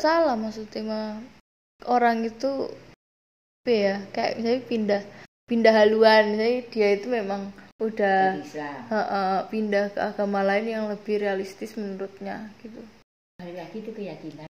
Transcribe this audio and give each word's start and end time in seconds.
nggak 0.00 0.16
salah 0.16 0.32
maksudnya 0.32 0.80
mah 0.88 1.20
orang 1.84 2.24
itu 2.24 2.72
apa 3.60 3.68
ya 3.68 3.96
kayak 4.16 4.40
misalnya 4.40 4.62
pindah 4.64 5.02
pindah 5.44 5.74
haluan. 5.76 6.22
Misalnya 6.32 6.60
dia 6.72 6.88
itu 6.96 7.06
memang 7.12 7.52
udah 7.76 8.40
uh, 8.88 8.96
uh, 8.96 9.36
pindah 9.52 9.92
ke 9.92 10.00
agama 10.00 10.40
lain 10.40 10.72
yang 10.72 10.84
lebih 10.88 11.20
realistis 11.20 11.76
menurutnya 11.76 12.48
gitu. 12.64 12.80
Balik 13.44 13.60
lagi 13.60 13.76
itu 13.84 13.92
keyakinan. 13.92 14.48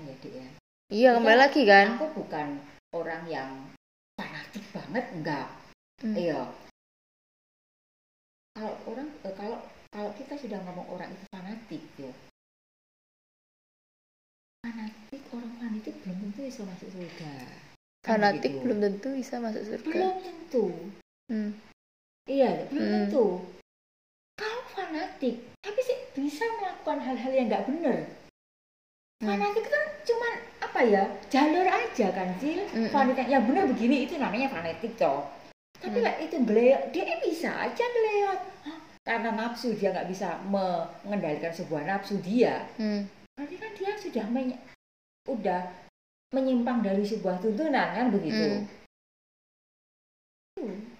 Ya 0.00 0.12
Dik, 0.16 0.32
ya. 0.32 0.48
Iya 0.88 1.10
kembali 1.20 1.38
lagi 1.44 1.62
kan? 1.68 2.00
aku 2.00 2.24
bukan 2.24 2.56
orang 2.96 3.28
yang 3.28 3.52
fanatik 4.16 4.64
banget 4.72 5.04
enggak. 5.12 5.48
Hmm. 6.00 6.16
iya. 6.16 6.48
Kalau 8.54 8.70
orang 8.86 9.10
eh, 9.26 9.34
kalau 9.34 9.58
kalau 9.94 10.10
kita 10.12 10.34
sudah 10.34 10.58
ngomong 10.60 10.90
orang 10.90 11.06
itu 11.08 11.24
fanatik 11.30 11.82
ya 11.96 12.10
fanatik 14.60 15.22
orang 15.30 15.52
fanatik 15.54 15.94
belum 16.02 16.18
tentu 16.20 16.40
bisa 16.42 16.62
masuk 16.64 16.88
surga 16.90 17.32
Kan 18.04 18.10
fanatik 18.20 18.52
begitu. 18.52 18.62
belum 18.66 18.78
tentu 18.80 19.08
bisa 19.14 19.34
masuk 19.38 19.62
surga 19.64 19.86
belum 19.86 20.14
tentu 20.20 20.64
Hmm. 21.24 21.50
iya 22.26 22.68
belum 22.68 22.84
Hmm. 22.84 22.94
tentu 23.06 23.24
kalau 24.34 24.60
fanatik 24.68 25.34
tapi 25.62 25.80
sih 25.80 25.98
bisa 26.12 26.44
melakukan 26.58 26.98
hal-hal 27.00 27.32
yang 27.32 27.46
nggak 27.48 27.64
benar 27.64 27.96
Hmm. 29.22 29.28
fanatik 29.30 29.64
kan 29.64 29.84
cuman 30.04 30.32
apa 30.60 30.80
ya 30.84 31.02
jalur 31.30 31.64
aja 31.64 32.06
kan 32.10 32.28
sih 32.36 32.60
Mm-mm. 32.60 32.90
fanatik 32.90 33.24
yang 33.24 33.46
benar 33.46 33.64
begini 33.70 34.04
itu 34.04 34.18
namanya 34.18 34.50
fanatik 34.50 34.98
toh 34.98 35.24
tapi 35.78 35.96
Hmm. 35.96 36.04
lah 36.04 36.14
itu 36.18 36.36
beliau 36.40 36.80
dia 36.90 37.04
bisa 37.22 37.48
aja 37.54 37.84
Hah, 38.64 38.73
karena 39.04 39.30
nafsu 39.30 39.76
dia 39.76 39.92
nggak 39.92 40.08
bisa 40.08 40.40
mengendalikan 40.48 41.52
sebuah 41.52 41.84
nafsu 41.84 42.16
dia 42.24 42.64
Hmm. 42.80 43.04
berarti 43.36 43.56
kan 43.60 43.70
dia 43.76 43.92
sudah 44.00 44.24
menye- 44.32 44.62
udah 45.28 45.62
menyimpang 46.32 46.80
dari 46.80 47.04
sebuah 47.04 47.38
tuntunan 47.38 47.88
kan 47.92 48.08
begitu 48.08 48.64
Hmm. 50.56 50.96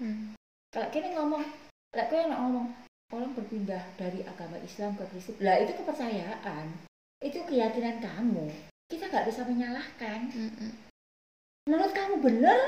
Hmm. 0.00 0.32
kalau 0.72 0.88
kita 0.88 1.12
ngomong 1.12 1.44
kalau 1.92 2.06
kita 2.08 2.24
ngomong 2.32 2.66
orang 3.10 3.30
berpindah 3.34 3.84
dari 3.98 4.22
agama 4.22 4.56
Islam 4.62 4.96
ke 4.96 5.04
Kristen 5.12 5.36
lah 5.42 5.60
itu 5.60 5.76
kepercayaan 5.76 6.66
itu 7.20 7.36
keyakinan 7.44 8.00
kamu 8.00 8.48
kita 8.88 9.06
nggak 9.06 9.28
bisa 9.28 9.44
menyalahkan 9.44 10.18
Hmm. 10.32 10.52
Hmm. 10.56 10.72
menurut 11.68 11.92
kamu 11.92 12.14
benar 12.24 12.58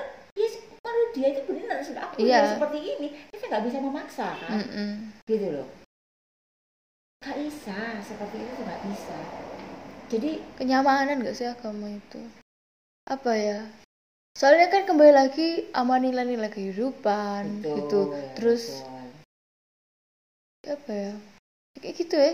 dia 1.13 1.27
itu 1.31 1.41
benar 1.45 1.79
sudah 1.81 2.03
aku 2.05 2.15
Iya. 2.19 2.39
benar 2.41 2.53
seperti 2.57 2.79
ini 2.83 3.09
kita 3.31 3.45
nggak 3.47 3.65
bisa 3.69 3.79
memaksa 3.79 4.27
kan 4.35 4.51
Hmm. 4.51 4.69
Hmm. 4.69 4.95
gitu 5.25 5.47
loh 5.51 5.69
nggak 7.21 7.39
bisa 7.39 7.79
seperti 8.03 8.37
itu 8.39 8.61
nggak 8.61 8.81
bisa 8.85 9.17
jadi 10.09 10.31
kenyamanan 10.55 11.23
gak 11.23 11.33
sih 11.33 11.47
agama 11.47 11.89
itu 11.89 12.21
apa 13.07 13.33
ya 13.33 13.61
soalnya 14.33 14.69
kan 14.69 14.85
kembali 14.85 15.13
lagi 15.13 15.49
sama 15.71 15.97
nilai-nilai 15.97 16.49
kehidupan 16.49 17.61
betul, 17.61 17.77
gitu 17.79 18.01
terus 18.35 18.63
betul. 18.83 20.73
apa 20.73 20.91
ya 20.91 21.13
kayak 21.77 21.95
gitu 21.97 22.15
ya 22.15 22.33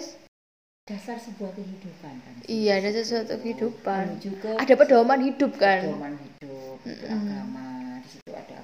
dasar 0.84 1.16
sebuah 1.16 1.52
kehidupan 1.52 2.14
kan 2.16 2.34
Iya, 2.48 2.80
dasar 2.80 3.04
suatu 3.04 3.36
kehidupan. 3.38 4.24
ke 4.40 4.56
ada 4.56 4.72
pedoman 4.74 5.20
hidup 5.20 5.52
kan 5.54 5.84
pedoman 5.84 6.16
hidup 6.16 6.76
Mm-mm. 6.82 7.08
agama 7.08 7.66
di 8.00 8.08
situ 8.08 8.30
ada 8.32 8.56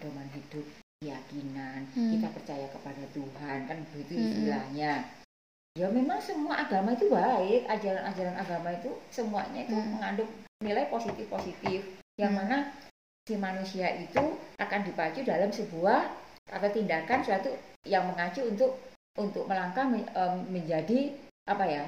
pedoman 0.00 0.28
hidup 0.32 0.64
keyakinan 1.04 1.84
Hmm. 1.92 2.16
kita 2.16 2.28
percaya 2.32 2.66
kepada 2.72 3.04
Tuhan 3.12 3.58
kan 3.68 3.76
begitu 3.92 4.16
Mm-mm. 4.16 4.24
istilahnya 4.32 4.92
ya 5.76 5.86
memang 5.92 6.16
semua 6.18 6.64
agama 6.64 6.96
itu 6.96 7.12
baik 7.12 7.68
ajaran-ajaran 7.68 8.36
agama 8.36 8.68
itu 8.72 8.90
semuanya 9.12 9.68
itu 9.68 9.76
Hmm. 9.76 10.00
mengandung 10.00 10.30
nilai 10.64 10.88
positif 10.88 11.28
positif 11.28 11.84
yang 12.16 12.32
Hmm. 12.32 12.48
mana 12.48 12.56
si 13.28 13.36
manusia 13.36 13.92
itu 14.00 14.40
akan 14.56 14.80
dipacu 14.88 15.20
dalam 15.22 15.52
sebuah 15.52 16.08
atau 16.48 16.68
tindakan 16.72 17.20
suatu 17.20 17.52
yang 17.84 18.08
mengacu 18.08 18.48
untuk 18.48 18.80
untuk 19.20 19.44
melangkah 19.44 19.84
menjadi 20.48 21.12
apa 21.44 21.64
ya 21.68 21.84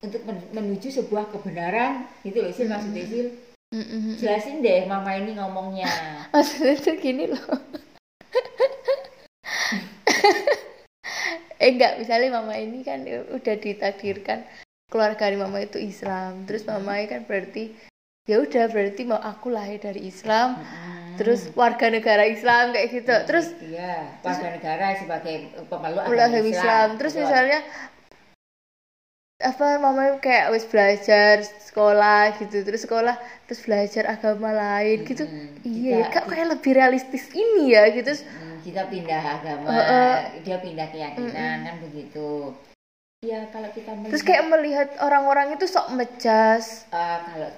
untuk 0.00 0.24
men- 0.24 0.48
menuju 0.52 0.88
sebuah 0.88 1.28
kebenaran 1.32 2.04
gitu 2.24 2.40
loh 2.40 2.52
sih 2.52 2.64
Hmm. 2.64 2.72
maksudnya 2.76 3.04
sih 3.04 3.24
Mm-mm. 3.70 4.18
jelasin 4.18 4.66
deh 4.66 4.82
mama 4.90 5.14
ini 5.14 5.38
ngomongnya. 5.38 5.86
Maksudnya 6.34 6.74
tuh 6.82 6.96
gini 6.98 7.30
loh. 7.30 7.46
Eh 11.60 11.76
enggak 11.76 12.00
misalnya 12.00 12.40
mama 12.40 12.56
ini 12.56 12.80
kan 12.80 13.04
udah 13.04 13.56
ditakdirkan 13.60 14.48
keluarga 14.88 15.28
dari 15.28 15.36
mama 15.36 15.60
itu 15.60 15.76
Islam. 15.76 16.48
Terus 16.48 16.64
mama 16.64 16.96
kan 17.04 17.28
berarti 17.28 17.76
ya 18.24 18.40
udah 18.40 18.64
berarti 18.72 19.04
mau 19.04 19.20
aku 19.20 19.52
lahir 19.52 19.76
dari 19.76 20.08
Islam 20.08 20.56
terus 21.20 21.52
warga 21.52 21.92
negara 21.92 22.24
Islam 22.24 22.72
kayak 22.72 22.88
gitu. 22.96 23.12
Terus 23.28 23.52
iya. 23.60 24.08
Warga 24.24 24.56
negara 24.56 24.96
sebagai 24.96 25.52
pemeluk 25.68 26.00
agama 26.08 26.40
Islam. 26.40 26.88
Terus 26.96 27.12
Betul. 27.12 27.22
misalnya 27.28 27.58
apa 29.40 29.80
mama 29.80 30.20
kayak 30.20 30.52
wis 30.52 30.68
belajar 30.68 31.40
sekolah 31.40 32.36
gitu 32.36 32.60
terus 32.60 32.84
sekolah 32.84 33.16
terus 33.48 33.64
belajar 33.64 34.04
agama 34.12 34.52
lain 34.52 35.02
gitu. 35.08 35.24
Iya 35.64 36.06
Kita- 36.06 36.12
kak 36.12 36.24
kayak 36.28 36.48
lebih 36.60 36.72
realistis 36.76 37.32
ini 37.32 37.72
ya 37.72 37.88
gitu. 37.88 38.12
Kita 38.60 38.92
pindah 38.92 39.40
agama 39.40 39.72
Heeh. 39.72 40.44
dia 40.44 40.60
pindah 40.60 40.86
keyakinan 40.92 41.56
kan 41.64 41.76
begitu. 41.80 42.52
Ya 43.24 43.48
kalau 43.52 43.68
kita 43.72 43.92
melihat 43.96 44.12
terus 44.12 44.24
kayak 44.24 44.44
melihat 44.48 44.88
orang-orang 45.00 45.56
itu 45.56 45.64
sok 45.64 45.92
mejas. 45.96 46.84
Eh, 46.92 47.18
kalau 47.24 47.50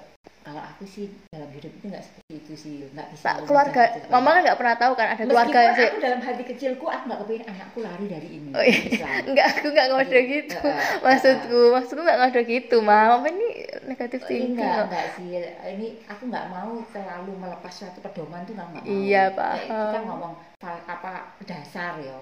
kalau 0.42 0.58
aku 0.60 0.82
sih 0.84 1.06
dalam 1.28 1.46
hidup 1.50 1.70
itu 1.70 1.86
nggak 1.86 2.02
seperti 2.02 2.32
itu 2.34 2.52
sih 2.52 2.72
nggak 2.88 3.08
bisa 3.10 3.22
tak 3.24 3.36
keluarga 3.46 3.82
menjadi 3.88 4.10
mama 4.10 4.28
kan 4.28 4.40
nggak 4.42 4.58
pernah 4.58 4.76
tahu 4.76 4.92
kan 4.92 5.06
ada 5.08 5.22
keluarga 5.22 5.58
yang 5.58 5.70
Meskipun 5.72 5.86
aku 5.88 5.98
dalam 6.00 6.20
hati 6.20 6.42
kecilku 6.44 6.84
aku 6.84 7.04
nggak 7.06 7.20
kepingin 7.22 7.44
anakku 7.48 7.78
lari 7.80 8.06
dari 8.06 8.28
ini 8.32 8.50
Oh, 8.52 8.60
iya. 8.60 8.78
Islam. 8.84 9.22
enggak 9.24 9.46
aku 9.48 9.66
nggak 9.68 9.86
ngode 9.88 10.20
gitu 10.28 10.56
Heeh, 10.58 10.86
maksudku 11.00 11.58
maksudku 11.70 12.00
nggak 12.02 12.18
ngode 12.18 12.40
gitu 12.44 12.76
mama 12.80 13.24
ini 13.24 13.48
negatif 13.84 14.20
Ini 14.20 14.28
thinking 14.28 14.58
enggak, 14.58 14.84
enggak 14.86 15.06
sih. 15.14 15.28
Ini 15.46 15.86
aku 16.04 16.22
nggak 16.26 16.46
mau 16.48 16.70
terlalu 16.90 17.32
melepas 17.34 17.72
suatu 17.72 17.98
pedoman 17.98 18.42
tuh 18.42 18.52
nggak 18.52 18.68
mau. 18.68 18.82
Iya, 18.82 19.22
paham. 19.30 19.62
Kita 19.88 20.00
ngomong 20.04 20.32
fal- 20.58 20.84
apa 20.84 21.12
dasar 21.42 21.96
ya. 21.98 22.18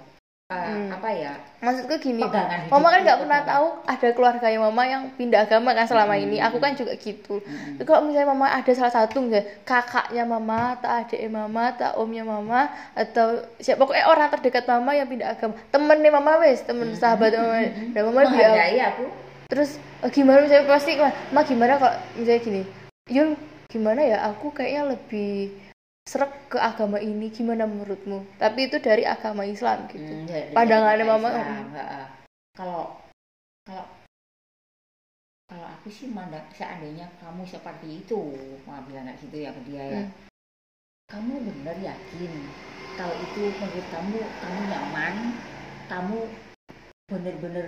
Eh, 0.50 0.58
Hmm. 0.58 0.90
Apa 0.90 1.08
ya? 1.14 1.30
maksudku 1.62 1.94
gini 2.00 2.26
mama 2.66 2.88
kan 2.90 3.00
nggak 3.04 3.20
pernah 3.22 3.38
pegangan. 3.38 3.50
tahu 3.54 3.66
ada 3.86 4.08
keluarganya 4.10 4.58
mama 4.58 4.82
yang 4.82 5.02
pindah 5.14 5.46
agama 5.46 5.70
kan 5.70 5.86
selama 5.86 6.18
Hmm. 6.18 6.24
ini 6.24 6.36
aku 6.40 6.58
kan 6.58 6.74
juga 6.74 6.90
gitu. 6.96 7.38
Jadi 7.78 7.84
kalau 7.84 8.02
misalnya 8.02 8.28
mama 8.28 8.50
ada 8.50 8.72
salah 8.72 8.90
satu 8.90 9.20
misalnya 9.20 9.46
kakaknya 9.62 10.24
mama, 10.24 10.74
tak 10.76 11.06
adiknya 11.06 11.30
mama, 11.30 11.70
tak 11.70 11.94
omnya 11.94 12.24
mama, 12.24 12.66
atau 12.92 13.26
siapa 13.56 13.78
pokoknya 13.78 14.04
orang 14.04 14.26
terdekat 14.32 14.64
mama 14.66 14.90
yang 14.90 15.06
pindah 15.06 15.28
agama, 15.30 15.54
temennya 15.70 16.10
mama 16.10 16.32
wes, 16.40 16.58
temen 16.60 16.88
sahabat 16.92 17.30
mama, 17.30 17.60
dan 17.92 18.00
mama 18.02 18.20
Menghargai 18.24 18.80
aku. 18.82 19.06
terus 19.46 19.70
"Oh, 20.00 20.08
gimana 20.08 20.42
misalnya 20.42 20.66
pasti 20.66 20.98
ma 21.30 21.40
gimana 21.42 21.76
kalau 21.76 21.94
misalnya 22.16 22.40
gini, 22.40 22.62
Yun 23.06 23.38
gimana 23.66 24.02
ya 24.02 24.18
aku 24.24 24.50
kayaknya 24.50 24.82
lebih 24.88 25.54
serak 26.10 26.50
ke 26.50 26.58
agama 26.58 26.98
ini 26.98 27.30
gimana 27.30 27.70
menurutmu? 27.70 28.26
Tapi 28.42 28.66
itu 28.66 28.82
dari 28.82 29.06
agama 29.06 29.46
Islam 29.46 29.86
gitu. 29.94 30.10
Hmm, 30.10 30.26
dari- 30.26 30.50
Pandangannya 30.50 31.04
mama, 31.06 31.28
Islam, 31.30 31.46
mm. 31.46 31.70
heeh. 31.78 32.06
Kalau 32.58 32.82
kalau 33.62 33.86
kalau 35.46 35.66
aku 35.78 35.86
sih 35.86 36.10
mandang 36.10 36.42
seandainya 36.50 37.06
kamu 37.22 37.46
seperti 37.46 38.02
itu, 38.02 38.18
mau 38.66 38.82
bilang 38.90 39.06
kayak 39.06 39.22
gitu 39.22 39.36
ya 39.38 39.50
ke 39.54 39.62
dia 39.70 39.84
ya. 39.86 40.02
Hmm. 40.02 40.10
Kamu 41.14 41.34
benar 41.46 41.78
yakin 41.78 42.32
kalau 42.98 43.14
itu 43.14 43.42
menurut 43.62 43.86
kamu 43.94 44.18
kamu 44.18 44.60
nyaman, 44.66 45.14
kamu 45.86 46.18
bener-bener 47.06 47.66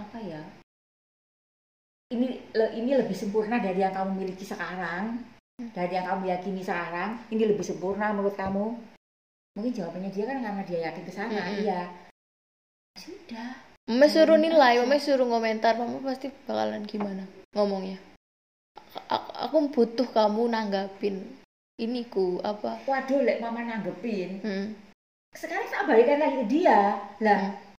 apa 0.00 0.18
ya? 0.24 0.40
Ini 2.12 2.48
ini 2.76 2.90
lebih 2.96 3.16
sempurna 3.16 3.60
dari 3.60 3.80
yang 3.80 3.92
kamu 3.96 4.20
miliki 4.20 4.44
sekarang, 4.44 5.20
dari 5.70 5.94
yang 5.94 6.06
kamu 6.06 6.24
yakini 6.28 6.60
sekarang. 6.60 7.22
Ini 7.30 7.42
lebih 7.46 7.62
sempurna 7.62 8.10
menurut 8.10 8.34
kamu? 8.34 8.74
Mungkin 9.54 9.72
jawabannya 9.72 10.10
dia 10.10 10.24
kan 10.26 10.38
karena 10.40 10.62
dia 10.64 10.78
yakin 10.88 11.02
ke 11.04 11.12
sana, 11.12 11.38
Mm-mm. 11.38 11.60
iya. 11.60 11.80
Sudah. 12.96 13.50
Mama 13.86 14.06
suruh 14.06 14.38
Jangan 14.38 14.44
nilai, 14.46 14.72
aja. 14.74 14.80
mama 14.82 14.96
suruh 14.96 15.26
komentar, 15.26 15.72
mama 15.74 15.98
pasti 16.00 16.30
bakalan 16.46 16.86
gimana 16.86 17.24
ngomongnya. 17.52 17.98
A- 19.10 19.48
aku 19.48 19.68
butuh 19.68 20.08
kamu 20.08 20.48
nanggapin 20.48 21.20
ini 21.76 22.06
ku 22.06 22.38
apa? 22.40 22.78
Waduh, 22.86 23.20
lek 23.20 23.42
mama 23.42 23.60
nanggepin. 23.60 24.40
Hmm. 24.40 24.66
Sekarang 25.34 25.66
tak 25.66 25.88
balikan 25.88 26.20
lagi 26.20 26.36
ke 26.40 26.46
dia. 26.48 27.00
Lah, 27.20 27.40
Hmm. 27.42 27.71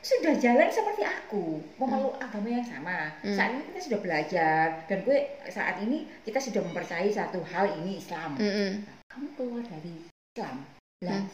Sudah 0.00 0.32
jalan 0.36 0.68
seperti 0.68 1.02
aku. 1.04 1.60
Memeluk 1.76 2.16
agama 2.16 2.48
yang 2.48 2.64
sama. 2.64 3.12
Hmm. 3.20 3.36
saat 3.36 3.50
ini 3.52 3.62
kita 3.68 3.80
sudah 3.84 3.98
belajar 4.00 4.64
dan 4.84 4.98
gue 5.02 5.18
saat 5.46 5.76
ini 5.80 5.98
kita 6.24 6.38
sudah 6.38 6.60
mempercayai 6.62 7.10
satu 7.10 7.40
hal 7.46 7.68
ini 7.78 7.96
Islam. 7.96 8.36
Mm-mm. 8.36 8.72
kamu 9.10 9.26
keluar 9.34 9.62
dari 9.62 9.94
Islam. 10.30 10.56
Lah 11.02 11.20
Hmm. 11.20 11.28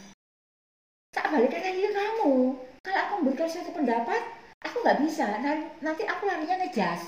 tak 1.10 1.26
balik 1.28 1.52
lagi 1.52 1.80
ke 1.80 1.90
kamu. 1.90 2.34
Kalau 2.80 2.98
aku 2.98 3.12
memberikan 3.18 3.48
suatu 3.48 3.70
pendapat 3.70 4.22
aku 4.60 4.76
nggak 4.80 5.00
bisa. 5.02 5.26
Nan- 5.38 5.70
nanti 5.80 6.02
aku 6.04 6.24
larinya 6.24 6.56
ngejas. 6.58 7.02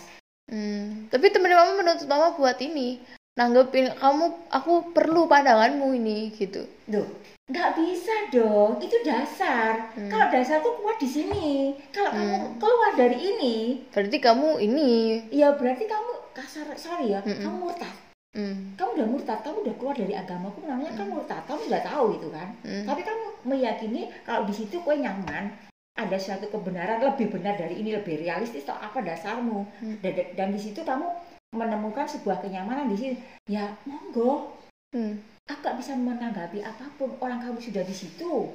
Hmm. 0.49 1.09
Tapi 1.09 1.29
temen 1.29 1.53
mama 1.53 1.77
menuntut 1.77 2.09
mama 2.09 2.33
buat 2.33 2.57
ini 2.59 3.01
nanggepin 3.39 3.95
kamu 3.95 4.51
aku 4.51 4.91
perlu 4.91 5.31
pandanganmu 5.31 5.95
ini 5.95 6.35
gitu. 6.35 6.67
Loh, 6.91 7.07
nggak 7.47 7.71
bisa 7.79 8.15
dong. 8.29 8.83
Itu 8.83 8.99
dasar. 9.07 9.95
Hmm. 9.95 10.11
Kalau 10.11 10.27
dasarku 10.27 10.83
kuat 10.83 10.99
di 10.99 11.07
sini. 11.07 11.79
Kalau 11.95 12.11
kamu 12.11 12.35
Hmm. 12.35 12.53
keluar 12.59 12.93
dari 12.99 13.19
ini, 13.23 13.57
Berarti 13.95 14.19
kamu 14.19 14.59
ini. 14.59 14.91
ya 15.31 15.55
berarti 15.55 15.87
kamu 15.87 16.13
kasar 16.35 16.67
sorry 16.75 17.15
ya, 17.15 17.23
Mm-mm. 17.23 17.39
kamu 17.41 17.57
murtad. 17.63 17.95
Hmm. 18.35 18.75
Kamu 18.75 18.91
udah 18.99 19.07
murtad, 19.09 19.39
kamu 19.41 19.57
udah 19.65 19.75
keluar 19.79 19.95
dari 19.95 20.15
agamaku 20.15 20.59
namanya 20.67 20.93
kan 20.93 21.07
murtad. 21.07 21.43
Kamu 21.47 21.63
udah 21.65 21.83
tahu 21.87 22.07
itu 22.19 22.29
kan. 22.35 22.49
Hmm. 22.67 22.85
Tapi 22.85 23.01
kamu 23.07 23.25
meyakini 23.47 24.11
kalau 24.27 24.43
di 24.43 24.55
situ 24.55 24.83
kue 24.83 24.99
nyaman, 24.99 25.55
ada 25.95 26.15
suatu 26.19 26.47
kebenaran 26.47 27.03
lebih 27.03 27.31
benar 27.31 27.55
dari 27.55 27.79
ini, 27.79 27.95
lebih 27.95 28.19
realistis 28.19 28.67
atau 28.67 28.79
apa 28.79 28.99
dasarmu. 28.99 29.63
Hmm. 29.79 29.97
Dan, 30.03 30.15
dan 30.35 30.49
di 30.51 30.61
situ 30.61 30.83
kamu 30.83 31.07
menemukan 31.53 32.05
sebuah 32.05 32.45
kenyamanan 32.45 32.89
di 32.93 32.97
sini. 32.97 33.17
Ya 33.49 33.73
monggo, 33.89 34.55
Hmm. 34.89 35.21
aku 35.45 35.61
gak 35.61 35.77
bisa 35.77 35.93
menanggapi 35.93 36.65
apa 36.65 36.89
pun 36.97 37.13
orang 37.21 37.45
kamu 37.45 37.61
sudah 37.61 37.85
di 37.85 37.93
situ 37.93 38.49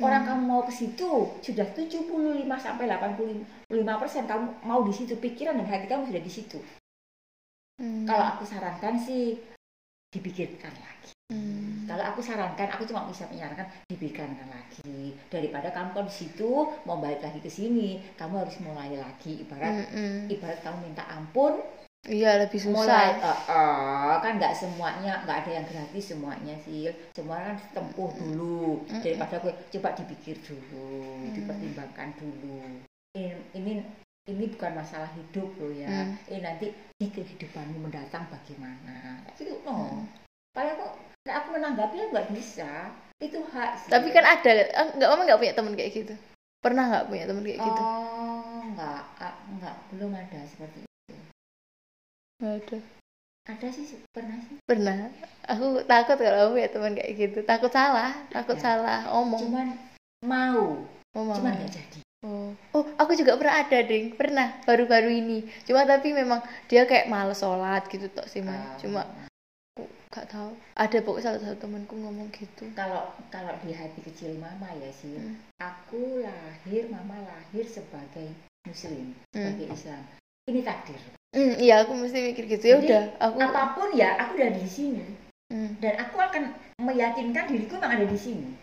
orang 0.00 0.24
kamu 0.24 0.42
mau 0.48 0.64
ke 0.64 0.72
situ 0.72 1.28
sudah 1.44 1.68
75 1.76 2.08
sampai 2.56 2.88
85 2.88 4.00
persen 4.00 4.24
kamu 4.24 4.64
mau 4.64 4.80
di 4.80 4.92
situ 4.96 5.20
pikiran 5.20 5.60
dan 5.60 5.68
hati 5.68 5.84
kamu 5.84 6.08
sudah 6.08 6.22
di 6.24 6.32
situ 6.32 6.56
Hmm. 7.76 8.08
kalau 8.08 8.24
aku 8.36 8.48
sarankan 8.48 8.96
sih 8.96 9.36
dipikirkan 10.08 10.72
lagi 10.72 11.12
Hmm. 11.28 11.84
kalau 11.84 12.08
aku 12.08 12.24
sarankan 12.24 12.72
aku 12.72 12.88
cuma 12.88 13.04
bisa 13.04 13.28
menyarankan 13.28 13.68
dipikirkan 13.92 14.32
lagi 14.48 15.12
daripada 15.28 15.68
kamu 15.68 15.92
kalau 15.92 16.06
di 16.08 16.16
situ 16.24 16.48
mau 16.88 16.96
balik 16.96 17.20
lagi 17.20 17.40
ke 17.44 17.52
sini 17.52 18.00
kamu 18.16 18.48
harus 18.48 18.56
mulai 18.64 18.96
lagi 18.96 19.44
ibarat 19.44 19.92
Mm-mm. 19.92 20.32
ibarat 20.32 20.56
kamu 20.64 20.88
minta 20.88 21.04
ampun 21.04 21.60
Iya 22.08 22.40
lebih 22.40 22.64
mulai 22.72 23.12
susah. 23.12 23.28
eh, 23.28 23.38
eh, 23.52 24.14
kan 24.24 24.32
nggak 24.40 24.56
semuanya 24.56 25.20
nggak 25.28 25.38
ada 25.44 25.50
yang 25.60 25.66
gratis 25.68 26.04
semuanya 26.16 26.56
sih 26.64 26.88
semua 27.12 27.36
kan 27.44 27.56
tempuh 27.76 28.08
dulu 28.16 28.80
Mm-mm. 28.88 29.04
daripada 29.04 29.36
gue 29.44 29.52
coba 29.76 29.92
dipikir 29.92 30.36
dulu 30.40 30.96
Mm. 31.28 31.36
dipertimbangkan 31.36 32.08
dulu 32.16 32.80
ini 33.12 33.36
ini 33.52 33.72
ini 34.24 34.44
bukan 34.48 34.80
masalah 34.80 35.12
hidup 35.12 35.52
loh 35.60 35.68
ya 35.76 35.92
Mm. 35.92 36.16
ini 36.32 36.38
nanti 36.40 36.66
di 36.96 37.06
kehidupanmu 37.12 37.84
mendatang 37.84 38.24
bagaimana 38.32 39.20
itu 39.36 39.60
no 39.60 40.00
Mm. 40.56 40.56
aku 40.56 40.84
nah, 41.28 41.34
aku 41.36 41.48
menanggapi 41.52 42.00
nggak 42.10 42.32
bisa 42.32 42.96
itu 43.20 43.36
hak 43.52 43.76
sih. 43.76 43.92
Tapi 43.92 44.08
kan 44.08 44.24
ada 44.24 44.50
eh, 44.56 44.86
nggak 44.96 45.08
mama 45.12 45.28
nggak 45.28 45.36
punya 45.36 45.52
teman 45.52 45.76
kayak 45.76 45.92
gitu. 45.92 46.14
Pernah 46.64 46.84
nggak 46.88 47.06
punya 47.12 47.24
teman 47.28 47.44
kayak 47.44 47.60
gitu? 47.60 47.82
oh 47.84 48.64
nggak 48.72 49.00
ah, 49.20 49.34
nggak 49.60 49.74
belum 49.92 50.16
ada 50.16 50.40
seperti 50.48 50.88
itu 50.88 50.89
Nggak 52.40 52.54
ada. 52.56 52.78
ada 53.48 53.66
sih 53.68 53.84
pernah 54.10 54.36
sih 54.46 54.56
Pernah. 54.64 55.10
Aku 55.48 55.82
takut 55.84 56.16
kalau 56.16 56.38
aku 56.46 56.50
punya 56.56 56.70
teman 56.70 56.92
kayak 56.94 57.12
gitu. 57.12 57.38
Takut 57.42 57.68
salah, 57.68 58.12
takut 58.30 58.56
Ya. 58.56 58.62
salah 58.62 59.00
omong. 59.12 59.40
cuman 59.42 59.68
mau 60.22 60.84
Oh, 61.10 61.26
cuman 61.26 61.52
nggak 61.52 61.72
jadi 61.72 62.00
Oh. 62.20 62.52
oh, 62.76 62.84
aku 63.00 63.16
juga 63.16 63.32
pernah 63.40 63.64
ada, 63.64 63.80
Ding. 63.80 64.12
Pernah, 64.12 64.60
baru-baru 64.68 65.08
ini. 65.08 65.40
Cuma 65.64 65.88
tapi 65.88 66.12
memang 66.12 66.38
dia 66.68 66.84
kayak 66.84 67.08
males 67.08 67.40
sholat 67.40 67.88
gitu 67.88 68.12
tok 68.12 68.28
sih, 68.28 68.44
Man. 68.44 68.60
Ah. 68.60 68.76
Cuma 68.76 69.08
aku 69.72 69.88
gak 70.12 70.28
tahu. 70.28 70.52
Ada 70.76 71.00
pokoknya 71.00 71.24
salah 71.24 71.40
satu 71.40 71.56
temanku 71.58 71.96
ngomong 71.96 72.28
gitu. 72.30 72.68
kalau 72.76 73.08
kalau 73.32 73.56
di 73.64 73.72
hati 73.72 74.04
kecil 74.04 74.36
mama 74.36 74.68
ya 74.76 74.92
sih 74.92 75.16
Hmm. 75.16 75.40
aku 75.56 76.20
lahir 76.20 76.92
mama 76.92 77.24
lahir 77.24 77.64
sebagai 77.64 78.28
muslim 78.62 79.16
Hmm. 79.32 79.56
sebagai 79.56 79.66
Islam 79.72 80.02
ini 80.44 80.60
takdir 80.60 81.00
Hmm, 81.30 81.54
iya, 81.62 81.86
aku 81.86 81.94
mesti 81.94 82.18
mikir 82.34 82.44
gitu. 82.50 82.64
Ya 82.66 82.74
Jadi, 82.78 82.86
udah, 82.90 83.02
aku 83.22 83.36
apa 83.38 83.62
pun 83.78 83.88
ya 83.94 84.18
aku 84.18 84.34
udah 84.34 84.50
di 84.50 84.66
sini 84.66 85.04
Hmm. 85.50 85.74
dan 85.82 85.98
aku 85.98 86.14
akan 86.14 86.54
meyakinkan 86.78 87.50
diriku 87.50 87.74
memang 87.74 87.98
ada 87.98 88.06
di 88.06 88.14
sini 88.14 88.54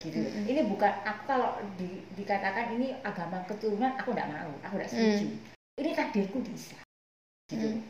gitu 0.00 0.16
Mm-mm. 0.16 0.48
ini 0.48 0.64
bukan 0.64 0.88
aku 1.04 1.28
kalau 1.28 1.60
di- 1.76 2.02
dikatakan 2.16 2.72
ini 2.72 2.96
agama 3.04 3.44
keturunan 3.44 3.92
aku 4.00 4.16
nggak 4.16 4.32
mau 4.32 4.50
aku 4.64 4.80
nggak 4.80 4.88
setuju 4.88 5.28
ini 5.76 5.92
takdirku 5.92 6.40
di 6.40 6.56
Islam 6.56 6.82
gitu 7.52 7.68
Mm. 7.68 7.84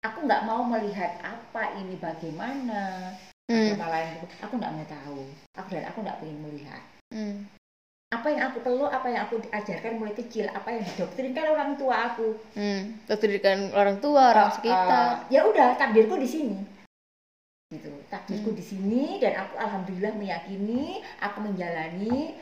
aku 0.00 0.18
nggak 0.24 0.44
mau 0.46 0.62
melihat 0.62 1.18
apa 1.20 1.74
ini 1.76 1.98
bagaimana 1.98 3.12
Hmm. 3.50 3.74
agama 3.74 3.86
lain 3.98 4.14
aku 4.38 4.54
nggak 4.56 4.72
mau 4.72 4.86
tahu 4.86 5.20
aku 5.58 5.68
dan 5.74 5.84
aku 5.90 5.98
nggak 6.06 6.18
ingin 6.22 6.38
melihat 6.40 6.82
Hmm. 7.10 7.50
Apa 8.06 8.26
yang 8.28 8.48
aku 8.48 8.62
perlu 8.62 8.86
apa 8.86 9.06
yang 9.06 9.26
aku 9.26 9.42
diajarkan 9.42 9.98
mulai 9.98 10.14
kecil 10.14 10.46
apa 10.48 10.70
yang 10.70 10.82
didoktrinkan 10.84 11.46
orang 11.48 11.74
tua 11.74 11.96
aku 12.06 12.38
Hmm. 12.54 12.94
Pendidikan 13.04 13.74
orang 13.74 13.98
tua, 13.98 14.30
orang 14.30 14.46
Uh, 14.46 14.54
sekitar. 14.54 14.86
uh, 14.86 15.14
ya 15.26 15.42
udah 15.42 15.74
takdirku 15.74 16.14
di 16.14 16.28
sini 16.28 16.58
gitu 17.66 17.90
takdirku 18.06 18.54
Hmm. 18.54 18.58
di 18.58 18.64
sini 18.64 19.04
dan 19.18 19.42
aku 19.42 19.58
alhamdulillah 19.58 20.14
meyakini 20.14 21.02
aku 21.18 21.42
menjalani 21.42 22.38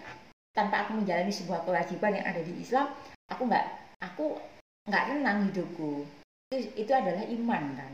tanpa 0.52 0.84
aku 0.84 1.00
menjalani 1.00 1.32
sebuah 1.32 1.64
kewajiban 1.64 2.12
yang 2.12 2.26
ada 2.28 2.44
di 2.44 2.52
Islam 2.54 2.92
aku 3.26 3.48
nggak 3.48 3.64
aku 4.04 4.36
nggak 4.84 5.04
tenang 5.08 5.48
hidupku 5.48 6.04
itu, 6.52 6.68
itu 6.76 6.92
adalah 6.92 7.24
iman 7.24 7.64
kan 7.72 7.92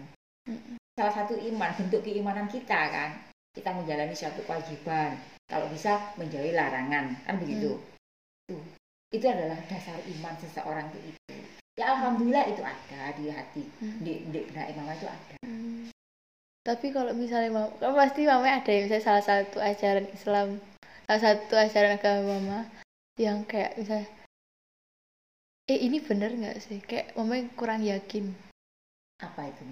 Mm. 0.48 0.80
salah 0.96 1.12
satu 1.14 1.36
iman 1.36 1.70
bentuk 1.76 2.00
keimanan 2.00 2.48
kita 2.48 2.80
kan 2.90 3.10
kita 3.50 3.70
menjalani 3.74 4.14
suatu 4.14 4.40
kewajiban 4.44 5.18
kalau 5.50 5.66
bisa 5.68 6.14
menjauhi 6.14 6.54
larangan 6.54 7.18
kan 7.26 7.34
begitu 7.38 7.74
Hmm. 8.50 8.58
Tuh. 8.58 8.62
itu 9.10 9.26
adalah 9.26 9.58
dasar 9.66 9.98
iman 9.98 10.34
seseorang 10.38 10.86
itu 10.90 11.14
itu 11.14 11.34
ya 11.74 11.94
alhamdulillah 11.94 12.46
itu 12.46 12.62
ada 12.62 13.10
di 13.14 13.30
hati 13.30 13.62
Hmm. 13.78 13.98
di 14.02 14.12
di 14.30 14.38
benak 14.50 14.70
mama 14.74 14.94
itu 14.94 15.06
ada 15.06 15.34
Hmm. 15.42 15.90
Tapi 16.60 16.92
kalau 16.92 17.16
misalnya 17.16 17.50
mama, 17.50 17.72
kan 17.80 17.96
pasti 17.96 18.28
mama 18.28 18.52
ada 18.52 18.68
yang 18.68 18.84
misalnya 18.84 19.00
salah 19.02 19.24
satu 19.24 19.58
ajaran 19.58 20.06
Islam, 20.12 20.48
salah 21.08 21.22
satu 21.24 21.54
ajaran 21.56 21.96
agama 21.96 22.36
mama 22.36 22.58
yang 23.16 23.42
kayak 23.48 23.80
misalnya, 23.80 24.04
eh 25.72 25.80
ini 25.80 26.04
bener 26.04 26.30
nggak 26.36 26.60
sih? 26.60 26.78
Kayak 26.84 27.16
mama 27.16 27.40
yang 27.40 27.48
kurang 27.56 27.80
yakin. 27.80 28.36
apa 29.20 29.48
itu 29.48 29.62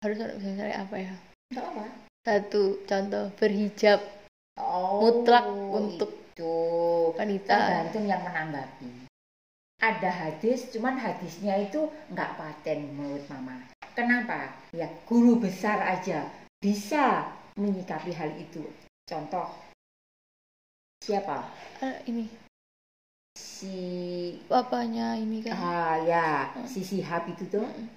Harus 0.00 0.16
misalnya 0.36 0.84
apa 0.84 0.96
ya? 0.96 1.14
nggak 1.48 1.64
apa 1.64 2.09
Satu 2.20 2.84
contoh 2.84 3.32
berhijab. 3.40 4.00
Oh 4.60 5.00
Mutlak 5.00 5.44
untuk 5.48 6.12
itu. 6.36 6.52
wanita. 7.16 7.52
tergantung 7.52 8.04
yang 8.04 8.20
menanggapi. 8.20 9.08
Ada 9.80 10.08
hadis 10.12 10.68
cuman 10.68 11.00
hadisnya 11.00 11.56
itu 11.56 11.88
nggak 12.12 12.36
paten 12.36 12.92
menurut 12.92 13.24
mama. 13.32 13.56
Kenapa? 13.96 14.52
Ya 14.76 14.88
guru 15.08 15.40
besar 15.40 15.80
aja 15.80 16.28
bisa 16.60 17.24
menyikapi 17.56 18.12
hal 18.12 18.36
itu. 18.36 18.64
Contoh 19.08 19.48
siapa? 21.00 21.48
Eh, 21.80 21.96
ini. 22.08 22.28
Si 23.32 23.80
bapaknya 24.44 25.16
ini 25.16 25.40
kan. 25.40 25.52
Ah 25.56 25.96
ya 26.04 26.52
Hmm. 26.52 26.68
si 26.68 26.84
Sihab 26.84 27.24
itu 27.28 27.48
tuh. 27.48 27.64
Mm. 27.64 27.88